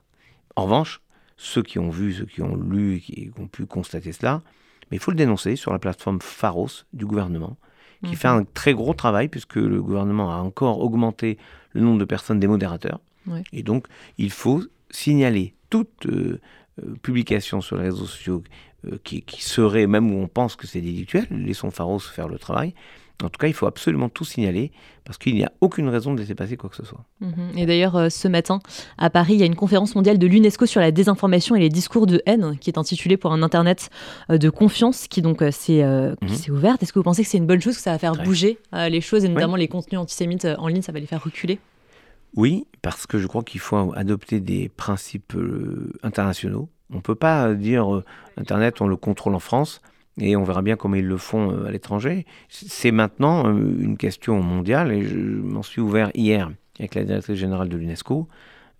En 0.56 0.64
revanche, 0.64 1.00
ceux 1.36 1.62
qui 1.62 1.78
ont 1.78 1.90
vu, 1.90 2.12
ceux 2.12 2.26
qui 2.26 2.42
ont 2.42 2.56
lu, 2.56 3.00
qui 3.00 3.30
ont 3.38 3.48
pu 3.48 3.66
constater 3.66 4.12
cela, 4.12 4.42
mais 4.90 4.96
il 4.96 5.00
faut 5.00 5.10
le 5.10 5.16
dénoncer 5.16 5.56
sur 5.56 5.72
la 5.72 5.78
plateforme 5.78 6.20
Pharos 6.20 6.84
du 6.92 7.06
gouvernement, 7.06 7.56
qui 8.04 8.16
fait 8.16 8.28
mhm. 8.28 8.40
un 8.40 8.44
très 8.44 8.74
gros 8.74 8.94
travail, 8.94 9.28
puisque 9.28 9.56
le 9.56 9.80
gouvernement 9.80 10.32
a 10.32 10.38
encore 10.38 10.80
augmenté 10.80 11.38
le 11.72 11.80
nombre 11.80 11.98
de 11.98 12.04
personnes 12.04 12.40
des 12.40 12.48
modérateurs. 12.48 13.00
Et 13.52 13.62
donc, 13.62 13.86
il 14.18 14.30
faut 14.30 14.62
signaler 14.90 15.54
toute 15.70 16.06
euh, 16.06 16.40
publication 17.02 17.60
sur 17.60 17.76
les 17.76 17.84
réseaux 17.84 18.06
sociaux 18.06 18.42
qui, 19.04 19.22
qui, 19.22 19.42
serait, 19.44 19.86
même 19.86 20.12
où 20.12 20.20
on 20.20 20.26
pense 20.26 20.56
que 20.56 20.66
c'est 20.66 20.80
délictuel, 20.80 21.28
laissons 21.30 21.70
Pharos 21.70 22.00
faire 22.00 22.26
le 22.26 22.36
travail, 22.36 22.74
En 23.22 23.28
tout 23.28 23.38
cas, 23.38 23.46
il 23.46 23.54
faut 23.54 23.66
absolument 23.66 24.08
tout 24.08 24.24
signaler 24.24 24.72
parce 25.04 25.18
qu'il 25.18 25.34
n'y 25.34 25.44
a 25.44 25.52
aucune 25.60 25.88
raison 25.88 26.14
de 26.14 26.20
laisser 26.20 26.34
passer 26.34 26.56
quoi 26.56 26.70
que 26.70 26.76
ce 26.76 26.84
soit. 26.84 27.04
Mhm. 27.20 27.56
Et 27.56 27.66
d'ailleurs, 27.66 27.96
euh, 27.96 28.08
ce 28.08 28.28
matin, 28.28 28.60
à 28.98 29.10
Paris, 29.10 29.34
il 29.34 29.40
y 29.40 29.42
a 29.42 29.46
une 29.46 29.56
conférence 29.56 29.94
mondiale 29.94 30.18
de 30.18 30.26
l'UNESCO 30.26 30.66
sur 30.66 30.80
la 30.80 30.90
désinformation 30.90 31.56
et 31.56 31.60
les 31.60 31.68
discours 31.68 32.06
de 32.06 32.22
haine 32.26 32.56
qui 32.60 32.70
est 32.70 32.78
intitulée 32.78 33.16
pour 33.16 33.32
un 33.32 33.42
Internet 33.42 33.90
euh, 34.30 34.38
de 34.38 34.50
confiance 34.50 35.08
qui 35.08 35.22
donc 35.22 35.40
mhm. 35.40 35.50
s'est 35.52 36.50
ouverte. 36.50 36.82
Est-ce 36.82 36.92
que 36.92 36.98
vous 36.98 37.04
pensez 37.04 37.22
que 37.22 37.28
c'est 37.28 37.38
une 37.38 37.46
bonne 37.46 37.60
chose, 37.60 37.76
que 37.76 37.82
ça 37.82 37.92
va 37.92 37.98
faire 37.98 38.14
bouger 38.14 38.58
les 38.72 39.00
choses 39.00 39.24
et 39.24 39.28
notamment 39.28 39.56
les 39.56 39.68
contenus 39.68 40.00
antisémites 40.00 40.46
en 40.58 40.68
ligne, 40.68 40.82
ça 40.82 40.92
va 40.92 41.00
les 41.00 41.06
faire 41.06 41.22
reculer? 41.22 41.58
Oui, 42.34 42.66
parce 42.80 43.06
que 43.06 43.18
je 43.18 43.26
crois 43.26 43.42
qu'il 43.42 43.60
faut 43.60 43.92
adopter 43.94 44.40
des 44.40 44.68
principes 44.68 45.36
internationaux. 46.02 46.68
On 46.90 46.96
ne 46.96 47.00
peut 47.00 47.14
pas 47.14 47.54
dire 47.54 48.02
Internet, 48.36 48.80
on 48.80 48.86
le 48.86 48.96
contrôle 48.96 49.34
en 49.34 49.40
France 49.40 49.80
et 50.18 50.36
on 50.36 50.44
verra 50.44 50.62
bien 50.62 50.76
comment 50.76 50.96
ils 50.96 51.06
le 51.06 51.16
font 51.16 51.52
euh, 51.52 51.66
à 51.66 51.70
l'étranger. 51.70 52.26
C'est 52.48 52.90
maintenant 52.90 53.46
euh, 53.46 53.76
une 53.80 53.96
question 53.96 54.42
mondiale 54.42 54.92
et 54.92 55.02
je 55.02 55.16
m'en 55.16 55.62
suis 55.62 55.80
ouvert 55.80 56.10
hier 56.14 56.50
avec 56.78 56.94
la 56.94 57.04
directrice 57.04 57.38
générale 57.38 57.68
de 57.68 57.76
l'UNESCO, 57.76 58.28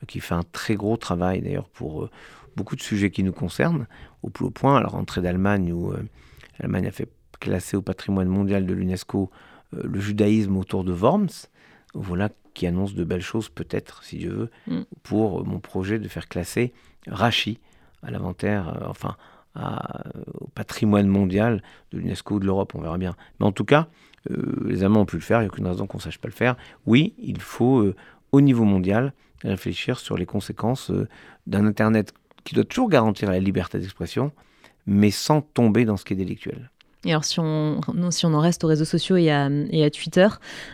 euh, 0.03 0.07
qui 0.07 0.21
fait 0.21 0.35
un 0.35 0.43
très 0.53 0.75
gros 0.75 0.97
travail 0.97 1.41
d'ailleurs 1.41 1.69
pour 1.69 2.09
beaucoup 2.57 2.77
de 2.77 2.83
sujets 2.83 3.11
qui 3.11 3.23
nous 3.23 3.33
concernent, 3.33 3.87
au 4.23 4.29
plus 4.29 4.45
haut 4.45 4.51
point, 4.51 4.77
à 4.77 4.83
la 4.83 4.89
rentrée 4.89 5.23
d'Allemagne 5.23 5.73
où 5.73 5.95
l'Allemagne 6.59 6.87
a 6.87 6.91
fait 6.91 7.09
classer 7.41 7.79
au 7.79 7.83
patrimoine 7.83 8.29
mondial 8.29 8.67
de 8.67 8.75
l'UNESCO 8.75 9.31
le 9.73 10.01
judaïsme 10.01 10.55
autour 10.59 10.85
de 10.85 10.93
Worms. 10.93 11.47
Voilà 11.95 12.29
qui 12.53 12.67
annonce 12.67 12.95
de 12.95 13.05
belles 13.05 13.23
choses 13.23 13.49
peut-être, 13.49 14.05
si 14.05 14.19
Dieu 14.19 14.31
veut, 14.31 14.51
mm. 14.67 14.83
pour 15.03 15.47
mon 15.47 15.61
projet 15.61 15.99
de 15.99 16.09
faire 16.09 16.29
classer 16.29 16.75
Rachi 17.07 17.59
à 18.03 18.11
l'inventaire, 18.11 18.85
enfin 18.87 19.17
au 19.57 20.47
patrimoine 20.55 21.07
mondial 21.07 21.63
de 21.93 21.99
l'UNESCO 21.99 22.37
ou 22.37 22.41
de 22.41 22.47
l'Europe, 22.47 22.75
on 22.75 22.81
verra 22.81 22.99
bien. 22.99 23.15
Mais 23.39 23.47
en 23.47 23.53
tout 23.53 23.65
cas, 23.65 23.89
euh, 24.31 24.67
les 24.67 24.85
Allemands 24.85 25.01
ont 25.01 25.07
pu 25.07 25.17
le 25.17 25.23
faire, 25.23 25.41
il 25.41 25.45
n'y 25.45 25.49
a 25.49 25.53
aucune 25.53 25.67
raison 25.67 25.87
qu'on 25.87 25.99
ne 25.99 26.03
sache 26.03 26.19
pas 26.19 26.29
le 26.29 26.35
faire. 26.35 26.57
Oui, 26.87 27.15
il 27.19 27.41
faut, 27.41 27.81
euh, 27.81 27.95
au 28.31 28.41
niveau 28.41 28.65
mondial, 28.65 29.13
réfléchir 29.43 29.99
sur 29.99 30.17
les 30.17 30.27
conséquences 30.27 30.91
euh, 30.91 31.09
d'un 31.47 31.67
Internet 31.67 32.15
qui 32.45 32.55
doit 32.55 32.65
toujours 32.65 32.89
garantir 32.89 33.31
la 33.31 33.41
liberté 33.41 33.79
d'expression, 33.79 34.33
mais 34.87 35.11
sans 35.11 35.43
tomber 35.43 35.85
dans 35.85 35.97
ce 35.97 36.05
qui 36.05 36.13
est 36.13 36.17
délictuel. 36.17 36.71
Et 37.05 37.11
alors, 37.11 37.25
si 37.25 37.41
on, 37.41 37.81
si 38.11 38.27
on 38.27 38.35
en 38.35 38.39
reste 38.39 38.63
aux 38.63 38.69
réseaux 38.69 38.85
sociaux 38.85 39.17
et 39.17 39.29
à, 39.29 39.49
et 39.71 39.85
à 39.85 39.91
Twitter, 39.91 40.29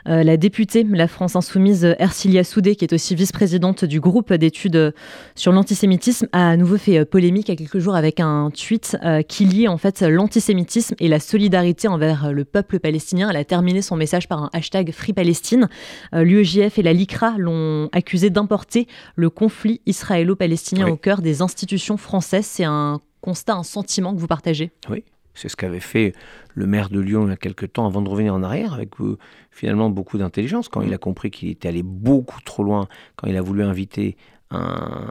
euh, 0.07 0.23
la 0.23 0.37
députée 0.37 0.85
La 0.85 1.09
France 1.09 1.37
Insoumise, 1.37 1.97
Ercilia 1.99 2.45
Soudé, 2.45 2.77
qui 2.77 2.85
est 2.85 2.93
aussi 2.93 3.15
vice-présidente 3.15 3.87
du 3.87 3.99
groupe 3.99 4.35
d'études 4.35 4.93
sur 5.35 5.53
l'antisémitisme, 5.53 6.29
a 6.33 6.51
à 6.51 6.57
nouveau 6.59 6.77
fait 6.77 6.99
euh, 6.99 7.05
polémique 7.07 7.49
il 7.49 7.53
y 7.53 7.55
a 7.55 7.57
quelques 7.57 7.79
jours 7.79 7.95
avec 7.95 8.21
un 8.21 8.51
tweet 8.51 8.99
euh, 9.03 9.23
qui 9.23 9.47
lie 9.47 9.69
en 9.69 9.79
fait 9.79 10.03
l'antisémitisme 10.03 10.97
et 11.01 11.09
la 11.09 11.19
solidarité 11.19 11.89
envers 11.89 12.31
le 12.31 12.45
peuple 12.45 12.79
palestinien. 12.79 13.31
Elle 13.31 13.37
a 13.37 13.45
terminé 13.45 13.81
son 13.81 13.97
message 13.97 14.29
par 14.29 14.43
un 14.43 14.51
hashtag 14.53 14.93
Free 14.93 15.15
Palestine. 15.15 15.69
L'UEJF 16.13 16.79
et 16.79 16.83
la 16.83 16.93
LICRA 16.93 17.37
l'ont 17.39 17.89
accusé 17.93 18.29
d'importer 18.29 18.87
le 19.17 19.31
conflit 19.31 19.81
israélo-palestinien 19.87 20.89
au 20.89 20.97
cœur 20.97 21.23
des 21.23 21.41
institutions 21.41 21.97
françaises. 21.97 22.47
C'est 22.47 22.65
un 22.65 23.01
constat, 23.21 23.55
un 23.55 23.63
sentiment 23.63 24.15
que 24.15 24.21
vous 24.21 24.27
partagez? 24.27 24.71
Oui, 24.91 25.05
c'est 25.39 25.49
ce 25.49 25.57
qu'avait 25.57 25.81
fait 25.81 26.15
le 26.55 26.67
maire 26.67 26.91
de 26.91 27.01
Lyon 27.01 27.27
il 27.27 27.31
y 27.31 27.33
a 27.33 27.37
quelques 27.37 27.73
temps 27.73 27.87
avant 27.87 28.03
de 28.03 28.09
revenir 28.09 28.35
en 28.35 28.43
arrière, 28.43 28.75
avec 28.75 29.01
euh, 29.01 29.17
finalement 29.51 29.89
beaucoup 29.89 30.19
d'intelligence, 30.19 30.69
quand 30.69 30.83
il 30.83 30.93
a 30.93 30.99
compris 30.99 31.31
qu'il 31.31 31.49
était 31.49 31.69
allé 31.69 31.83
beaucoup 31.83 32.41
trop 32.43 32.65
loin, 32.65 32.89
quand 33.17 33.29
il 33.29 33.37
a 33.37 33.43
voulu 33.43 33.63
inviter 33.63 34.17
un, 34.51 35.09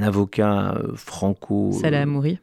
avocat 0.00 0.74
euh, 0.74 0.94
franco... 0.94 1.72
Salah 1.72 2.02
Amouri. 2.02 2.38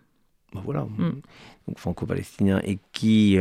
Ben 0.53 0.61
voilà, 0.63 0.83
mm. 0.83 1.21
donc 1.67 1.79
franco-palestinien, 1.79 2.59
et 2.63 2.79
qui... 2.91 3.37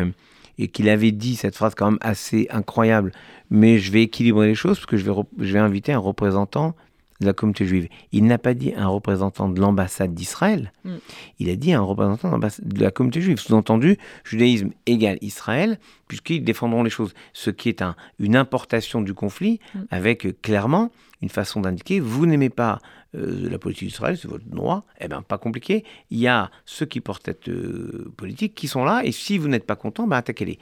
et 0.59 0.69
qu'il 0.69 0.89
avait 0.89 1.13
dit 1.13 1.35
cette 1.35 1.57
phrase 1.57 1.75
quand 1.75 1.91
même 1.91 2.01
assez 2.01 2.47
incroyable, 2.51 3.13
mais 3.51 3.79
je 3.79 3.91
vais 3.91 4.03
équilibrer 4.03 4.47
les 4.47 4.55
choses 4.55 4.79
parce 4.79 4.87
que 4.87 4.97
je 4.97 5.11
vais, 5.11 5.21
je 5.39 5.53
vais 5.53 5.59
inviter 5.59 5.93
un 5.93 5.99
représentant 5.99 6.75
de 7.23 7.27
la 7.27 7.33
communauté 7.33 7.67
juive. 7.67 7.89
Il 8.13 8.25
n'a 8.27 8.39
pas 8.39 8.55
dit 8.55 8.73
un 8.77 8.89
représentant 8.89 9.49
de 9.49 9.61
l'ambassade 9.61 10.15
d'Israël, 10.15 10.73
mm. 10.85 10.97
il 11.39 11.51
a 11.51 11.57
dit 11.57 11.73
un 11.73 11.81
représentant 11.81 12.39
de 12.39 12.83
la 12.83 12.91
communauté 12.91 13.21
juive. 13.21 13.39
Sous-entendu, 13.39 13.99
judaïsme 14.25 14.71
égale 14.87 15.19
Israël, 15.23 15.79
puisqu'ils 16.09 16.45
défendront 16.45 16.83
les 16.83 16.91
choses. 16.91 17.15
Ce 17.33 17.51
qui 17.51 17.69
est 17.69 17.83
un, 17.83 17.97
une 18.19 18.37
importation 18.37 19.01
du 19.01 19.15
conflit, 19.15 19.61
mm. 19.75 19.81
avec 19.91 20.27
euh, 20.27 20.37
clairement 20.43 20.91
une 21.23 21.29
façon 21.29 21.61
d'indiquer, 21.61 22.01
vous 22.01 22.27
n'aimez 22.27 22.51
pas 22.51 22.81
euh, 23.15 23.49
la 23.49 23.59
politique 23.59 23.89
d'Israël, 23.89 24.17
c'est 24.17 24.29
votre 24.29 24.47
droit, 24.47 24.85
eh 25.01 25.07
bien 25.07 25.23
pas 25.23 25.39
compliqué, 25.39 25.85
il 26.11 26.19
y 26.19 26.27
a 26.27 26.51
ceux 26.65 26.87
qui 26.87 27.01
portent 27.01 27.27
cette 27.27 27.49
euh, 27.49 28.13
politique 28.17 28.55
qui 28.55 28.67
sont 28.67 28.85
là, 28.85 29.03
et 29.05 29.13
si 29.13 29.39
vous 29.39 29.49
n'êtes 29.49 29.67
pas 29.67 29.77
content, 29.77 30.07
ben 30.07 30.17
attaquez-les. 30.17 30.59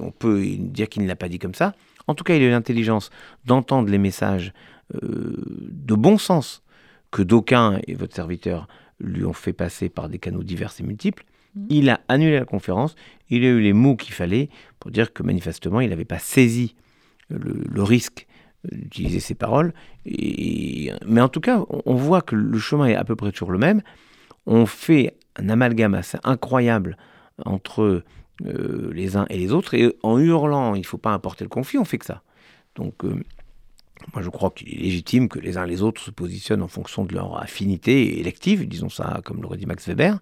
on 0.00 0.10
peut 0.10 0.44
dire 0.58 0.88
qu'il 0.88 1.02
ne 1.02 1.08
l'a 1.08 1.16
pas 1.16 1.28
dit 1.28 1.38
comme 1.38 1.54
ça, 1.54 1.74
en 2.06 2.14
tout 2.14 2.24
cas, 2.24 2.34
il 2.36 2.42
a 2.42 2.46
eu 2.46 2.50
l'intelligence 2.50 3.10
d'entendre 3.44 3.88
les 3.88 3.98
messages 3.98 4.52
de 4.92 5.94
bon 5.94 6.18
sens 6.18 6.62
que 7.10 7.22
d'aucuns 7.22 7.80
et 7.86 7.94
votre 7.94 8.14
serviteur 8.14 8.68
lui 9.00 9.24
ont 9.24 9.32
fait 9.32 9.52
passer 9.52 9.88
par 9.88 10.08
des 10.08 10.18
canaux 10.18 10.42
divers 10.42 10.72
et 10.78 10.82
multiples. 10.82 11.24
Mmh. 11.54 11.66
Il 11.70 11.90
a 11.90 12.00
annulé 12.08 12.38
la 12.38 12.44
conférence, 12.44 12.94
il 13.30 13.44
a 13.44 13.48
eu 13.48 13.60
les 13.60 13.72
mots 13.72 13.96
qu'il 13.96 14.14
fallait 14.14 14.48
pour 14.78 14.90
dire 14.90 15.12
que 15.12 15.22
manifestement 15.22 15.80
il 15.80 15.90
n'avait 15.90 16.04
pas 16.04 16.18
saisi 16.18 16.76
le, 17.28 17.82
risque 17.82 18.26
d'utiliser 18.70 19.20
ces 19.20 19.34
paroles. 19.34 19.72
Et, 20.04 20.92
mais 21.06 21.20
en 21.20 21.28
tout 21.28 21.40
cas, 21.40 21.64
on 21.84 21.94
voit 21.94 22.22
que 22.22 22.36
le 22.36 22.58
chemin 22.58 22.86
est 22.86 22.94
à 22.94 23.04
peu 23.04 23.16
près 23.16 23.32
toujours 23.32 23.52
le 23.52 23.58
même. 23.58 23.82
On 24.46 24.66
fait 24.66 25.16
un 25.36 25.48
amalgame 25.48 25.94
assez 25.94 26.18
incroyable 26.24 26.96
entre 27.44 28.04
euh, 28.44 28.90
les 28.92 29.16
uns 29.16 29.26
et 29.28 29.38
les 29.38 29.52
autres, 29.52 29.74
et 29.74 29.96
en 30.02 30.18
hurlant, 30.18 30.74
il 30.74 30.80
ne 30.80 30.86
faut 30.86 30.98
pas 30.98 31.12
importer 31.12 31.44
le 31.44 31.48
conflit, 31.48 31.78
on 31.78 31.84
fait 31.84 31.98
que 31.98 32.06
ça. 32.06 32.22
Donc, 32.74 33.04
euh, 33.04 33.22
moi, 34.12 34.22
je 34.22 34.28
crois 34.28 34.50
qu'il 34.50 34.68
est 34.68 34.78
légitime 34.78 35.28
que 35.28 35.38
les 35.38 35.56
uns 35.56 35.64
et 35.64 35.68
les 35.68 35.82
autres 35.82 36.00
se 36.00 36.10
positionnent 36.10 36.62
en 36.62 36.68
fonction 36.68 37.04
de 37.04 37.14
leur 37.14 37.40
affinité 37.40 38.20
élective, 38.20 38.66
disons 38.68 38.88
ça 38.88 39.20
comme 39.24 39.42
l'aurait 39.42 39.56
dit 39.56 39.66
Max 39.66 39.86
Weber. 39.86 40.18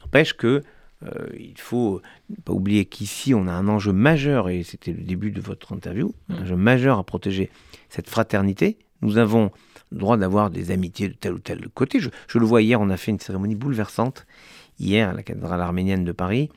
N'empêche 0.00 0.34
que 0.34 0.62
euh, 1.04 1.26
il 1.38 1.58
faut 1.58 2.00
pas 2.44 2.52
oublier 2.52 2.84
qu'ici, 2.84 3.34
on 3.34 3.48
a 3.48 3.52
un 3.52 3.68
enjeu 3.68 3.92
majeur, 3.92 4.48
et 4.48 4.62
c'était 4.62 4.92
le 4.92 5.02
début 5.02 5.30
de 5.30 5.40
votre 5.40 5.72
interview, 5.72 6.14
un 6.28 6.36
mm. 6.36 6.42
enjeu 6.42 6.56
majeur 6.56 6.98
à 6.98 7.04
protéger 7.04 7.50
cette 7.88 8.08
fraternité. 8.08 8.78
Nous 9.02 9.18
avons 9.18 9.50
le 9.90 9.98
droit 9.98 10.16
d'avoir 10.16 10.50
des 10.50 10.70
amitiés 10.70 11.08
de 11.08 11.14
tel 11.14 11.34
ou 11.34 11.38
tel 11.38 11.68
côté. 11.68 12.00
Je, 12.00 12.38
le 12.38 12.46
vois 12.46 12.62
hier, 12.62 12.80
on 12.80 12.88
a 12.88 12.96
fait 12.96 13.10
une 13.10 13.20
cérémonie 13.20 13.56
bouleversante, 13.56 14.26
hier, 14.78 15.10
à 15.10 15.12
la 15.12 15.22
cathédrale 15.22 15.60
arménienne 15.60 16.04
de 16.04 16.12
Paris, 16.12 16.50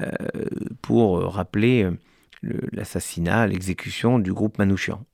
euh, 0.00 0.08
pour 0.80 1.20
rappeler 1.20 1.88
l'assassinat, 2.42 3.46
l'exécution 3.46 4.18
du 4.18 4.32
groupe 4.32 4.58
Manouchian 4.58 5.04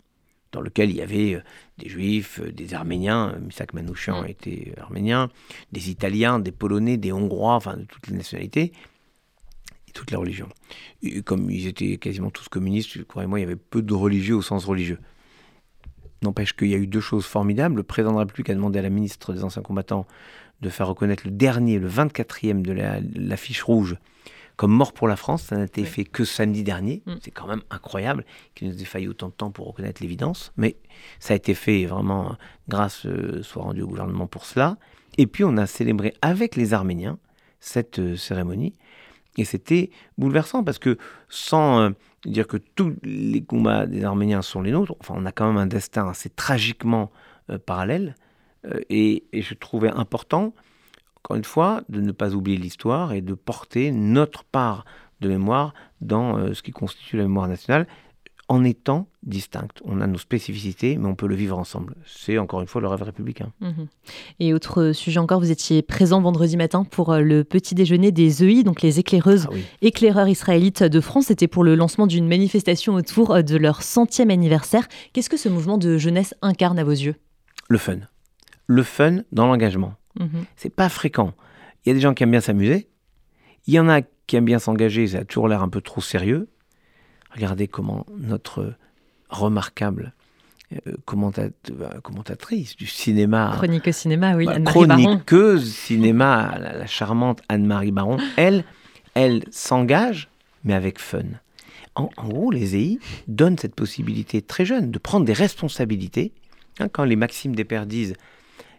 dans 0.52 0.60
lequel 0.60 0.90
il 0.90 0.96
y 0.96 1.02
avait 1.02 1.34
euh, 1.34 1.40
des 1.78 1.88
juifs, 1.88 2.40
euh, 2.40 2.52
des 2.52 2.74
arméniens, 2.74 3.36
Misak 3.40 3.74
Manouchian 3.74 4.22
mm. 4.22 4.28
était 4.28 4.72
arménien, 4.78 5.30
des 5.72 5.90
italiens, 5.90 6.38
des 6.38 6.52
polonais, 6.52 6.96
des 6.96 7.12
hongrois, 7.12 7.54
enfin 7.54 7.76
de 7.76 7.84
toutes 7.84 8.08
les 8.08 8.16
nationalités 8.16 8.72
et 9.88 9.92
toutes 9.92 10.10
les 10.10 10.16
religions. 10.16 10.48
Et 11.02 11.22
comme 11.22 11.50
ils 11.50 11.66
étaient 11.66 11.96
quasiment 11.98 12.30
tous 12.30 12.48
communistes, 12.48 13.04
croyez-moi, 13.04 13.38
il 13.38 13.42
y 13.42 13.46
avait 13.46 13.56
peu 13.56 13.82
de 13.82 13.94
religieux 13.94 14.36
au 14.36 14.42
sens 14.42 14.64
religieux. 14.64 14.98
N'empêche 16.22 16.54
qu'il 16.54 16.68
y 16.68 16.74
a 16.74 16.78
eu 16.78 16.86
deux 16.86 17.00
choses 17.00 17.26
formidables. 17.26 17.76
Le 17.76 17.82
président 17.84 18.10
de 18.10 18.16
la 18.16 18.24
République 18.24 18.50
a 18.50 18.54
demandé 18.54 18.78
à 18.78 18.82
la 18.82 18.90
ministre 18.90 19.32
des 19.32 19.44
Anciens 19.44 19.62
Combattants 19.62 20.06
de 20.60 20.68
faire 20.68 20.88
reconnaître 20.88 21.22
le 21.24 21.30
dernier, 21.30 21.78
le 21.78 21.88
24e 21.88 22.62
de 22.62 22.72
l'affiche 23.14 23.62
rouge 23.62 23.96
comme 24.58 24.72
mort 24.72 24.92
pour 24.92 25.06
la 25.06 25.16
France. 25.16 25.44
Ça 25.44 25.56
n'a 25.56 25.64
été 25.64 25.84
fait 25.84 26.04
que 26.04 26.24
samedi 26.24 26.64
dernier. 26.64 27.02
Mm. 27.06 27.12
C'est 27.22 27.30
quand 27.30 27.46
même 27.46 27.62
incroyable 27.70 28.26
qu'il 28.54 28.68
nous 28.68 28.82
ait 28.82 28.84
fallu 28.84 29.08
autant 29.08 29.28
de 29.28 29.32
temps 29.32 29.52
pour 29.52 29.68
reconnaître 29.68 30.02
l'évidence. 30.02 30.52
Mais 30.56 30.76
ça 31.20 31.32
a 31.32 31.36
été 31.36 31.54
fait 31.54 31.86
vraiment 31.86 32.36
grâce 32.68 33.06
euh, 33.06 33.42
soit 33.42 33.62
rendu 33.62 33.82
au 33.82 33.86
gouvernement 33.86 34.26
pour 34.26 34.44
cela. 34.44 34.76
Et 35.16 35.28
puis 35.28 35.44
on 35.44 35.56
a 35.56 35.66
célébré 35.66 36.12
avec 36.22 36.56
les 36.56 36.74
Arméniens 36.74 37.18
cette 37.60 38.00
euh, 38.00 38.16
cérémonie. 38.16 38.74
Et 39.36 39.44
c'était 39.44 39.90
bouleversant 40.18 40.64
parce 40.64 40.80
que 40.80 40.98
sans 41.28 41.80
euh, 41.80 41.90
dire 42.26 42.48
que 42.48 42.56
tous 42.56 42.96
les 43.04 43.44
combats 43.44 43.86
des 43.86 44.02
Arméniens 44.02 44.42
sont 44.42 44.60
les 44.60 44.72
nôtres, 44.72 44.96
enfin 44.98 45.14
on 45.16 45.24
a 45.24 45.30
quand 45.30 45.46
même 45.46 45.56
un 45.56 45.66
destin 45.66 46.08
assez 46.08 46.30
tragiquement 46.30 47.12
parallèle. 47.64 48.16
et, 48.90 49.24
je 49.32 49.54
trouvais 49.54 49.88
important 49.88 50.52
encore 51.28 51.36
une 51.36 51.44
fois, 51.44 51.82
de 51.90 52.00
ne 52.00 52.10
pas 52.10 52.32
oublier 52.32 52.56
l'histoire 52.56 53.12
et 53.12 53.20
de 53.20 53.34
porter 53.34 53.90
notre 53.90 54.44
part 54.44 54.86
de 55.20 55.28
mémoire 55.28 55.74
dans 56.00 56.38
euh, 56.38 56.54
ce 56.54 56.62
qui 56.62 56.70
constitue 56.70 57.18
la 57.18 57.24
mémoire 57.24 57.48
nationale 57.48 57.86
en 58.48 58.64
étant 58.64 59.10
distincte. 59.24 59.82
On 59.84 60.00
a 60.00 60.06
nos 60.06 60.16
spécificités, 60.16 60.96
mais 60.96 61.06
on 61.06 61.14
peut 61.14 61.26
le 61.26 61.34
vivre 61.34 61.58
ensemble. 61.58 61.96
C'est 62.06 62.38
encore 62.38 62.62
une 62.62 62.66
fois 62.66 62.80
le 62.80 62.86
rêve 62.88 63.02
républicain. 63.02 63.52
Mhm. 63.60 63.88
Et 64.40 64.54
autre 64.54 64.92
sujet 64.92 65.20
encore, 65.20 65.38
vous 65.38 65.50
étiez 65.50 65.82
présent 65.82 66.22
vendredi 66.22 66.56
matin 66.56 66.84
pour 66.84 67.12
euh, 67.12 67.20
le 67.20 67.44
petit 67.44 67.74
déjeuner 67.74 68.10
des 68.10 68.42
EI, 68.42 68.62
donc 68.62 68.80
les 68.80 68.98
éclaireuses, 68.98 69.48
ah 69.52 69.56
éclaireurs 69.82 70.28
israélites 70.28 70.82
de 70.82 71.00
France. 71.02 71.26
C'était 71.26 71.46
pour 71.46 71.62
le 71.62 71.74
lancement 71.74 72.06
d'une 72.06 72.26
manifestation 72.26 72.94
autour 72.94 73.32
euh, 73.32 73.42
de 73.42 73.58
leur 73.58 73.82
centième 73.82 74.30
anniversaire. 74.30 74.88
Qu'est-ce 75.12 75.28
que 75.28 75.36
ce 75.36 75.50
mouvement 75.50 75.76
de 75.76 75.98
jeunesse 75.98 76.34
incarne 76.40 76.78
à 76.78 76.84
vos 76.84 76.92
yeux? 76.92 77.16
Le 77.68 77.76
fun. 77.76 77.98
Le 78.66 78.82
fun 78.82 79.24
dans 79.30 79.46
l'engagement. 79.46 79.92
Mhm. 80.18 80.44
C'est 80.56 80.74
pas 80.74 80.88
fréquent. 80.88 81.34
Il 81.84 81.88
y 81.88 81.92
a 81.92 81.94
des 81.94 82.00
gens 82.00 82.14
qui 82.14 82.22
aiment 82.22 82.32
bien 82.32 82.40
s'amuser. 82.40 82.88
Il 83.66 83.74
y 83.74 83.80
en 83.80 83.88
a 83.88 84.02
qui 84.02 84.36
aime 84.36 84.44
bien 84.44 84.58
s'engager, 84.58 85.06
ça 85.08 85.18
a 85.18 85.24
toujours 85.24 85.48
l'air 85.48 85.62
un 85.62 85.68
peu 85.68 85.80
trop 85.80 86.00
sérieux. 86.00 86.48
Regardez 87.34 87.66
comment 87.66 88.06
notre 88.18 88.74
remarquable 89.30 90.12
euh, 90.72 90.78
euh, 90.86 92.00
commentatrice 92.02 92.76
du 92.76 92.86
cinéma. 92.86 93.52
Chroniqueuse 93.56 93.96
cinéma, 93.96 94.36
oui. 94.36 94.44
Bah, 94.44 94.60
chroniqueuse 94.60 95.72
cinéma, 95.72 96.58
la, 96.58 96.86
charmante 96.86 97.40
Anne-Marie 97.48 97.90
Baron. 97.90 98.18
Elle, 98.36 98.64
elle 99.14 99.44
s'engage, 99.50 100.28
mais 100.64 100.74
avec 100.74 100.98
fun. 100.98 101.22
En, 101.94 102.10
gros, 102.16 102.50
les 102.50 102.76
EI 102.76 102.98
donnent 103.26 103.58
cette 103.58 103.74
possibilité 103.74 104.42
très 104.42 104.64
jeune 104.64 104.90
de 104.90 104.98
prendre 104.98 105.24
des 105.24 105.32
responsabilités. 105.32 106.32
Hein, 106.80 106.88
quand 106.88 107.04
les 107.04 107.16
maximes 107.16 107.56
des 107.56 107.64
pères 107.64 107.86
disent 107.86 108.14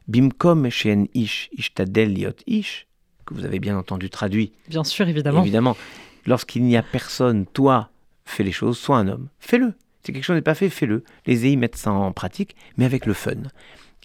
Bimkom 0.10 0.70
shen 0.70 1.08
ish 1.14 1.50
ishtadel 1.54 2.14
liot 2.14 2.42
ish, 2.48 2.88
que 3.26 3.36
vous 3.36 3.46
avez 3.46 3.60
bien 3.60 3.78
entendu 3.78 4.10
traduit. 4.10 4.52
Bien 4.68 4.84
sûr, 4.84 5.08
évidemment. 5.08 5.42
Évidemment. 5.42 5.78
Lorsqu'il 6.26 6.64
n'y 6.64 6.76
a 6.76 6.84
personne, 6.84 7.46
toi, 7.46 7.92
fais 8.26 8.44
les 8.44 8.52
choses, 8.52 8.78
sois 8.78 8.98
un 8.98 9.08
homme. 9.08 9.30
Fais-le. 9.40 9.74
Si 10.04 10.12
quelque 10.12 10.24
chose 10.24 10.36
n'est 10.36 10.42
pas 10.42 10.56
fait, 10.56 10.70
fais-le. 10.70 11.04
Les 11.28 11.46
EI 11.46 11.56
mettent 11.56 11.76
ça 11.76 11.92
en 11.92 12.12
pratique, 12.12 12.56
mais 12.78 12.86
avec 12.86 13.06
le 13.06 13.14
fun. 13.14 13.36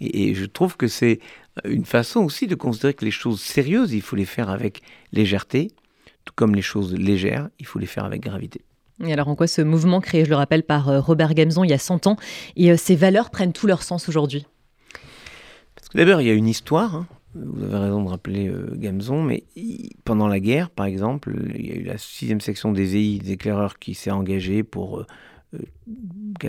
Et, 0.01 0.35
je 0.35 0.45
trouve 0.45 0.77
que 0.77 0.89
c'est 0.89 1.21
une 1.65 1.85
façon 1.85 2.21
aussi 2.21 2.47
de 2.47 2.55
considérer 2.55 2.95
que 2.95 3.05
les 3.05 3.11
choses 3.11 3.41
sérieuses, 3.41 3.93
il 3.93 4.03
faut 4.03 4.17
les 4.17 4.25
faire 4.25 4.51
avec 4.51 4.83
légèreté, 5.13 5.71
tout 6.25 6.35
comme 6.35 6.55
les 6.55 6.63
choses 6.63 6.95
légères, 6.95 7.49
il 7.59 7.67
faut 7.67 7.79
les 7.79 7.87
faire 7.87 8.05
avec 8.05 8.23
gravité. 8.23 8.63
Et 9.03 9.13
alors 9.13 9.29
en 9.29 9.37
quoi 9.37 9.47
ce 9.47 9.63
mouvement 9.63 10.01
créé, 10.01 10.25
je 10.25 10.31
le 10.31 10.37
rappelle, 10.37 10.65
par 10.65 10.89
euh, 10.89 11.01
Robert 11.01 11.35
Gamzon 11.35 11.65
il 11.65 11.71
y 11.71 11.73
a 11.73 11.79
100 11.79 12.07
ans, 12.07 12.17
et 12.57 12.71
euh, 12.71 12.77
ces 12.77 12.95
valeurs 12.97 13.31
prennent 13.31 13.53
tout 13.53 13.67
leur 13.67 13.83
sens 13.83 14.09
aujourd'hui? 14.09 14.47
D'abord, 15.95 16.21
il 16.21 16.27
y 16.27 16.31
a 16.31 16.35
une 16.35 16.49
histoire. 16.49 16.95
Hein. 16.95 17.07
Vous 17.35 17.65
avez 17.65 17.77
raison 17.77 18.05
de 18.05 18.09
rappeler 18.09 18.49
euh, 18.49 18.75
Gamzon, 18.77 19.23
mais 19.23 19.45
pendant 20.05 20.29
la 20.29 20.39
guerre, 20.39 20.71
par 20.71 20.87
exemple, 20.87 21.35
il 21.55 21.67
y 21.67 21.73
a 21.73 21.75
eu 21.75 21.83
la 21.83 21.99
sixième 21.99 22.41
section 22.41 22.73
des 22.73 22.97
EI, 22.97 23.19
des 23.19 23.33
éclaireurs, 23.33 23.79
qui 23.79 23.95
s'est 23.95 24.13
engagée 24.13 24.63
pour 24.63 25.01
euh, 25.01 25.07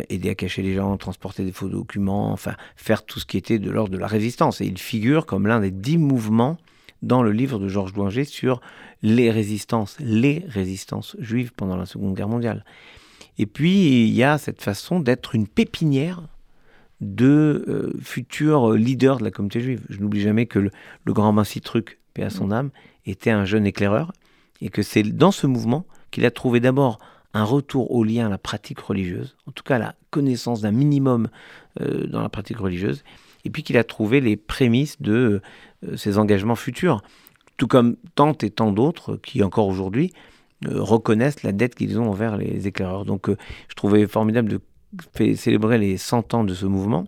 aider 0.10 0.30
à 0.30 0.36
cacher 0.36 0.62
les 0.62 0.76
gens, 0.76 0.96
transporter 0.98 1.44
des 1.44 1.52
faux 1.52 1.70
documents, 1.70 2.32
enfin 2.32 2.56
faire 2.76 3.04
tout 3.04 3.20
ce 3.20 3.26
qui 3.26 3.38
était 3.38 3.60
de 3.60 3.72
l'ordre 3.72 3.92
de 3.92 3.98
la 3.98 4.08
résistance. 4.08 4.62
Et 4.62 4.66
il 4.66 4.78
figure 4.78 5.26
comme 5.26 5.48
l'un 5.48 5.60
des 5.60 5.72
dix 5.72 5.98
mouvements 5.98 6.58
dans 7.02 7.24
le 7.24 7.32
livre 7.32 7.60
de 7.60 7.68
Georges 7.68 7.94
Douinger 7.94 8.24
sur 8.24 8.62
les 9.02 9.32
résistances, 9.32 9.98
les 10.00 10.44
résistances 10.48 11.16
juives 11.20 11.52
pendant 11.56 11.78
la 11.78 11.86
Seconde 11.86 12.16
Guerre 12.16 12.30
mondiale. 12.30 12.66
Et 13.38 13.46
puis 13.46 14.08
il 14.08 14.14
y 14.14 14.24
a 14.24 14.38
cette 14.38 14.62
façon 14.62 15.00
d'être 15.00 15.36
une 15.36 15.48
pépinière 15.48 16.24
de 17.02 17.66
euh, 17.68 17.94
futurs 18.02 18.74
leaders 18.74 19.18
de 19.18 19.24
la 19.24 19.32
communauté 19.32 19.62
juive. 19.62 19.82
Je 19.90 20.00
n'oublie 20.00 20.22
jamais 20.22 20.46
que 20.46 20.60
le, 20.60 20.72
grand 21.08 21.34
Vinci 21.34 21.62
Truc, 21.62 22.00
paix 22.14 22.24
à 22.24 22.30
son 22.30 22.52
âme, 22.52 22.70
était 23.06 23.32
un 23.32 23.46
jeune 23.46 23.66
éclaireur 23.66 24.12
et 24.62 24.70
que 24.70 24.82
c'est 24.82 25.04
dans 25.04 25.32
ce 25.32 25.48
mouvement 25.48 25.86
qu'il 26.12 26.26
a 26.26 26.32
trouvé 26.32 26.60
d'abord 26.60 27.00
un 27.34 27.44
retour 27.44 27.92
au 27.92 28.04
lien 28.04 28.28
à 28.28 28.30
la 28.30 28.38
pratique 28.38 28.80
religieuse, 28.80 29.36
en 29.46 29.52
tout 29.52 29.64
cas 29.64 29.78
la 29.78 29.96
connaissance 30.10 30.62
d'un 30.62 30.72
minimum 30.72 31.28
euh, 31.82 32.08
dans 32.08 32.22
la 32.22 32.30
pratique 32.30 32.60
religieuse, 32.60 33.04
et 33.44 33.50
puis 33.50 33.62
qu'il 33.62 33.78
a 33.78 33.84
trouvé 33.84 34.22
les 34.22 34.38
prémices 34.38 35.02
de 35.02 35.42
euh, 35.84 35.98
ses 35.98 36.18
engagements 36.18 36.56
futurs, 36.56 37.02
tout 37.58 37.68
comme 37.68 37.98
tant 38.16 38.32
et 38.42 38.50
tant 38.50 38.72
d'autres 38.72 39.18
qui 39.18 39.44
encore 39.44 39.68
aujourd'hui 39.68 40.14
euh, 40.66 40.82
reconnaissent 40.82 41.44
la 41.44 41.52
dette 41.52 41.76
qu'ils 41.76 42.00
ont 42.00 42.10
envers 42.10 42.38
les 42.38 42.68
éclaireurs. 42.68 43.04
Donc 43.04 43.30
je 43.30 43.76
trouvais 43.76 44.08
formidable 44.08 44.50
de 44.50 44.62
célébrer 45.36 45.78
les 45.78 45.98
100 45.98 46.34
ans 46.34 46.44
de 46.44 46.54
ce 46.54 46.66
mouvement, 46.66 47.06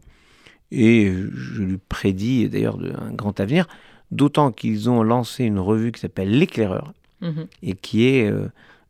et 0.71 1.11
je 1.33 1.63
lui 1.63 1.77
prédis 1.77 2.49
d'ailleurs 2.49 2.77
un 2.79 3.11
grand 3.11 3.39
avenir, 3.39 3.67
d'autant 4.11 4.51
qu'ils 4.51 4.89
ont 4.89 5.03
lancé 5.03 5.43
une 5.43 5.59
revue 5.59 5.91
qui 5.91 5.99
s'appelle 5.99 6.29
L'éclaireur, 6.29 6.93
mmh 7.21 7.43
et 7.63 7.73
qui 7.73 8.05
est 8.05 8.31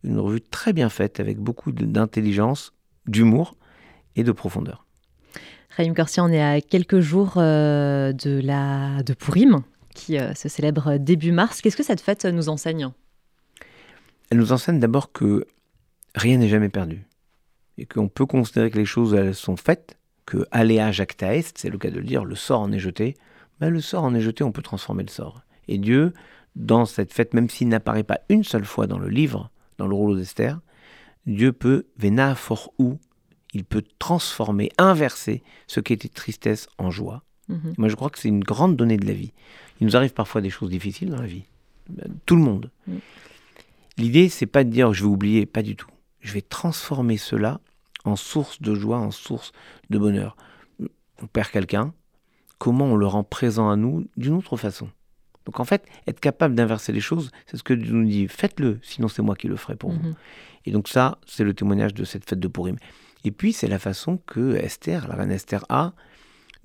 une 0.04 0.20
revue 0.20 0.42
très 0.42 0.74
bien 0.74 0.90
faite 0.90 1.20
avec 1.20 1.38
beaucoup 1.38 1.72
d'intelligence, 1.72 2.74
d'humour 3.08 3.56
et 4.16 4.24
de 4.24 4.32
profondeur. 4.32 4.86
Raïm 5.78 5.94
Corsia, 5.94 6.24
on 6.24 6.30
est 6.30 6.42
à 6.42 6.60
quelques 6.60 7.00
jours 7.02 7.34
euh, 7.38 8.12
de 8.12 8.42
la 8.44 9.04
de 9.04 9.14
Purim, 9.14 9.62
qui 9.94 10.18
euh, 10.18 10.34
se 10.34 10.50
célèbre 10.50 10.98
début 10.98 11.32
mars. 11.32 11.62
Qu'est-ce 11.62 11.78
que 11.78 11.84
cette 11.84 12.02
fête 12.02 12.26
nous 12.26 12.50
enseigne? 12.50 12.90
Elle 14.30 14.40
nous 14.40 14.52
enseigne 14.52 14.80
d'abord 14.80 15.12
que 15.12 15.46
rien 16.16 16.38
n'est 16.38 16.50
jamais 16.50 16.70
perdu 16.70 17.06
et 17.78 17.86
qu'on 17.86 18.08
peut 18.08 18.26
considérer 18.26 18.72
que 18.72 18.78
les 18.78 18.86
choses 18.86 19.14
elles 19.14 19.36
sont 19.36 19.58
faites, 19.58 19.98
que 20.26 20.46
aléa 20.52 20.92
jacta 20.92 21.36
est, 21.36 21.58
c'est 21.58 21.70
le 21.70 21.78
cas 21.78 21.90
de 21.90 21.98
le 21.98 22.04
dire, 22.04 22.26
le 22.26 22.36
sort 22.36 22.62
en 22.62 22.72
est 22.72 22.80
jeté. 22.80 23.16
Mais 23.62 23.70
le 23.70 23.82
sort 23.82 24.04
en 24.04 24.14
est 24.14 24.22
jeté, 24.22 24.44
on 24.44 24.52
peut 24.52 24.62
transformer 24.62 25.04
le 25.04 25.10
sort. 25.10 25.42
Et 25.68 25.78
Dieu, 25.78 26.14
dans 26.56 26.86
cette 26.86 27.14
fête, 27.14 27.34
même 27.34 27.50
s'il 27.50 27.70
n'apparaît 27.70 28.04
pas 28.04 28.20
une 28.30 28.44
seule 28.44 28.66
fois 28.66 28.88
dans 28.88 29.00
le 29.00 29.10
livre, 29.10 29.52
dans 29.78 29.88
le 29.88 29.96
rouleau 29.96 30.16
d'Esther, 30.16 30.60
Dieu 31.26 31.54
peut, 31.54 31.86
vena 31.98 32.36
for 32.36 32.74
ou, 32.78 33.00
il 33.54 33.64
peut 33.64 33.84
transformer, 34.00 34.70
inverser 34.78 35.44
ce 35.68 35.80
qui 35.80 35.94
était 35.94 36.10
tristesse 36.10 36.68
en 36.78 36.92
joie. 36.92 37.24
Mhm. 37.48 37.74
Moi, 37.78 37.90
je 37.90 37.96
crois 37.96 38.10
que 38.10 38.20
c'est 38.20 38.28
une 38.28 38.44
grande 38.44 38.76
donnée 38.76 38.98
de 38.98 39.08
la 39.08 39.14
vie. 39.14 39.34
Il 39.80 39.88
nous 39.88 39.96
arrive 39.96 40.14
parfois 40.14 40.42
des 40.42 40.50
choses 40.50 40.70
difficiles 40.70 41.10
dans 41.10 41.22
la 41.22 41.28
vie. 41.28 41.46
Tout 42.26 42.36
le 42.36 42.42
monde. 42.42 42.70
Mhm. 42.88 43.00
L'idée, 43.98 44.30
c'est 44.30 44.46
pas 44.46 44.64
de 44.64 44.70
dire 44.70 44.94
je 44.94 45.04
vais 45.04 45.10
oublier, 45.10 45.46
pas 45.46 45.64
du 45.64 45.76
tout. 45.76 45.90
Je 46.28 46.34
vais 46.34 46.42
transformer 46.42 47.16
cela 47.16 47.62
en 48.04 48.18
source 48.18 48.62
de 48.62 48.76
joie, 48.76 48.98
en 48.98 49.12
source 49.12 49.54
de 49.90 49.98
bonheur. 49.98 50.36
On 51.22 51.28
perd 51.28 51.52
quelqu'un, 51.52 51.94
comment 52.58 52.88
on 52.88 52.96
le 52.98 53.08
rend 53.08 53.24
présent 53.24 53.70
à 53.70 53.78
nous 53.78 54.10
d'une 54.18 54.34
autre 54.34 54.58
façon? 54.58 54.90
Donc 55.46 55.62
en 55.62 55.64
fait, 55.64 55.86
être 56.06 56.20
capable 56.20 56.54
d'inverser 56.54 56.92
les 56.92 57.00
choses, 57.00 57.32
c'est 57.46 57.56
ce 57.56 57.64
que 57.64 57.74
Dieu 57.74 57.94
nous 57.94 58.06
dit, 58.06 58.28
faites-le, 58.28 58.78
sinon 58.82 59.08
c'est 59.08 59.22
moi 59.22 59.38
qui 59.38 59.48
le 59.48 59.56
ferai 59.56 59.78
pour 59.78 59.92
vous. 59.92 60.06
Mhm. 60.06 60.16
Et 60.66 60.72
donc 60.72 60.90
ça, 60.90 61.18
c'est 61.26 61.46
le 61.46 61.54
témoignage 61.54 61.94
de 61.94 62.04
cette 62.04 62.30
fête 62.30 62.42
de 62.42 62.50
Purim. 62.50 62.76
Et 63.24 63.32
puis 63.32 63.54
c'est 63.54 63.68
la 63.68 63.80
façon 63.80 64.18
que 64.28 64.56
Esther, 64.58 65.08
la 65.08 65.16
reine 65.16 65.32
Esther, 65.32 65.64
a 65.70 65.94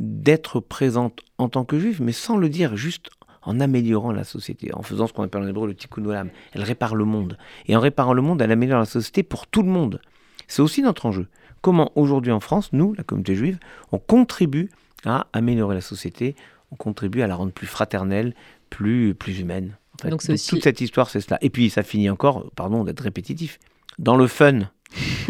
d'être 0.01 0.59
présente 0.59 1.20
en 1.38 1.48
tant 1.48 1.64
que 1.64 1.79
juive, 1.79 2.03
mais 2.03 2.11
sans 2.11 2.37
le 2.37 2.48
dire, 2.48 2.75
juste 2.75 3.11
en 3.42 3.61
améliorant 3.61 4.12
la 4.12 4.24
société, 4.24 4.72
en 4.74 4.83
faisant 4.83 5.07
ce 5.07 5.12
qu'on 5.12 5.22
appelle 5.22 5.42
en 5.42 5.48
hébreu 5.48 5.66
le 5.66 5.74
tikkun 5.74 6.05
olam. 6.05 6.31
Elle 6.52 6.62
répare 6.62 6.94
le 6.94 7.05
monde. 7.05 7.37
Et 7.66 7.76
en 7.76 7.81
réparant 7.81 8.12
le 8.12 8.22
monde, 8.22 8.40
elle 8.42 8.52
améliore 8.52 8.78
la 8.78 8.85
société 8.85 9.22
pour 9.22 9.46
tout 9.46 9.62
le 9.62 9.68
monde. 9.68 10.00
C'est 10.48 10.62
aussi 10.62 10.83
notre 10.83 11.07
enjeu. 11.07 11.26
Comment 11.61 11.92
aujourd'hui 11.94 12.33
en 12.33 12.40
France, 12.40 12.72
nous, 12.72 12.92
la 12.94 13.05
communauté 13.05 13.35
juive, 13.35 13.59
on 13.92 13.98
contribue 13.98 14.70
à 15.05 15.26
améliorer 15.33 15.74
la 15.74 15.81
société, 15.81 16.35
on 16.70 16.76
contribue 16.76 17.22
à 17.22 17.26
la 17.26 17.37
rendre 17.37 17.52
plus 17.52 17.66
fraternelle, 17.66 18.35
plus, 18.70 19.14
plus 19.14 19.40
humaine. 19.40 19.76
Donc, 20.05 20.22
Toute 20.22 20.62
cette 20.62 20.81
histoire, 20.81 21.11
c'est 21.11 21.20
cela. 21.20 21.38
Et 21.42 21.50
puis 21.50 21.70
ça 21.70 21.83
finit 21.83 22.11
encore, 22.11 22.50
pardon 22.57 22.83
d'être 22.85 23.00
répétitif, 23.00 23.59
dans 23.98 24.16
le 24.16 24.26
fun. 24.26 24.61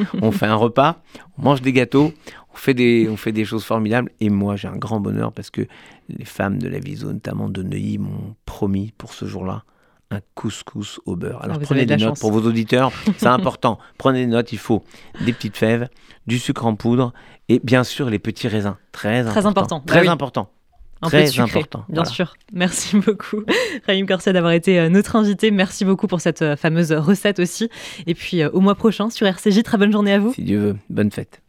on 0.22 0.33
fait 0.33 0.46
un 0.46 0.55
repas, 0.55 1.02
on 1.38 1.42
mange 1.42 1.62
des 1.62 1.72
gâteaux, 1.72 2.12
on 2.52 2.57
fait 2.57 2.74
des, 2.74 3.09
on 3.11 3.16
fait 3.16 3.33
des 3.33 3.44
choses 3.44 3.64
formidables. 3.64 4.11
Et 4.20 4.31
moi, 4.31 4.57
j'ai 4.57 4.68
un 4.68 4.76
grand 4.76 5.00
bonheur 5.00 5.33
parce 5.33 5.50
que 5.50 5.62
les 6.09 6.24
femmes 6.24 6.59
de 6.59 6.68
la 6.68 6.78
Viso, 6.78 7.12
notamment 7.12 7.48
de 7.48 7.62
Neuilly, 7.62 7.98
m'ont 7.98 8.35
promis 8.44 8.92
pour 8.96 9.12
ce 9.12 9.26
jour-là 9.26 9.64
un 10.12 10.20
couscous 10.35 11.00
au 11.07 11.16
beurre. 11.16 11.42
Alors 11.42 11.57
ah, 11.59 11.64
prenez 11.64 11.87
des 11.87 11.96
notes 11.96 12.20
pour 12.20 12.33
vos 12.33 12.46
auditeurs, 12.46 12.92
c'est 13.16 13.26
important. 13.26 13.78
Prenez 13.98 14.26
des 14.26 14.31
notes, 14.31 14.52
il 14.52 14.59
faut 14.59 14.85
des 15.24 15.33
petites 15.33 15.57
fèves, 15.57 15.88
du 16.26 16.38
sucre 16.38 16.66
en 16.66 16.74
poudre 16.74 17.12
et 17.48 17.61
bien 17.64 17.83
sûr 17.83 18.11
les 18.11 18.18
petits 18.18 18.48
raisins. 18.48 18.76
Très, 18.92 19.24
très 19.24 19.46
important. 19.46 19.81
Très 19.81 20.07
important. 20.09 20.50
Un 21.03 21.09
Très 21.09 21.25
peu 21.25 21.43
important. 21.43 21.85
Bien 21.88 22.05
sûr. 22.05 22.35
Merci 22.53 22.97
beaucoup, 23.07 23.43
Raïm 23.87 24.07
Corset, 24.07 24.33
d'avoir 24.33 24.53
été 24.53 24.79
euh, 24.79 24.88
notre 24.88 25.17
invité. 25.17 25.51
Merci 25.51 25.85
beaucoup 25.85 26.07
pour 26.07 26.21
cette 26.21 26.43
euh, 26.43 26.57
fameuse 26.57 26.93
recette 26.93 27.41
aussi. 27.41 27.69
Et 28.07 28.15
puis 28.15 28.43
euh, 28.43 28.51
au 28.53 28.61
mois 28.61 28.77
prochain 28.77 29.11
sur 29.11 29.27
RCJ. 29.27 29.62
Très 29.65 29.79
bonne 29.79 29.93
journée 29.93 30.12
à 30.12 30.19
vous. 30.21 30.33
Si 30.33 30.43
Dieu 30.43 30.59
veut. 30.59 30.77
Bonne 30.91 31.11
fête. 31.11 31.41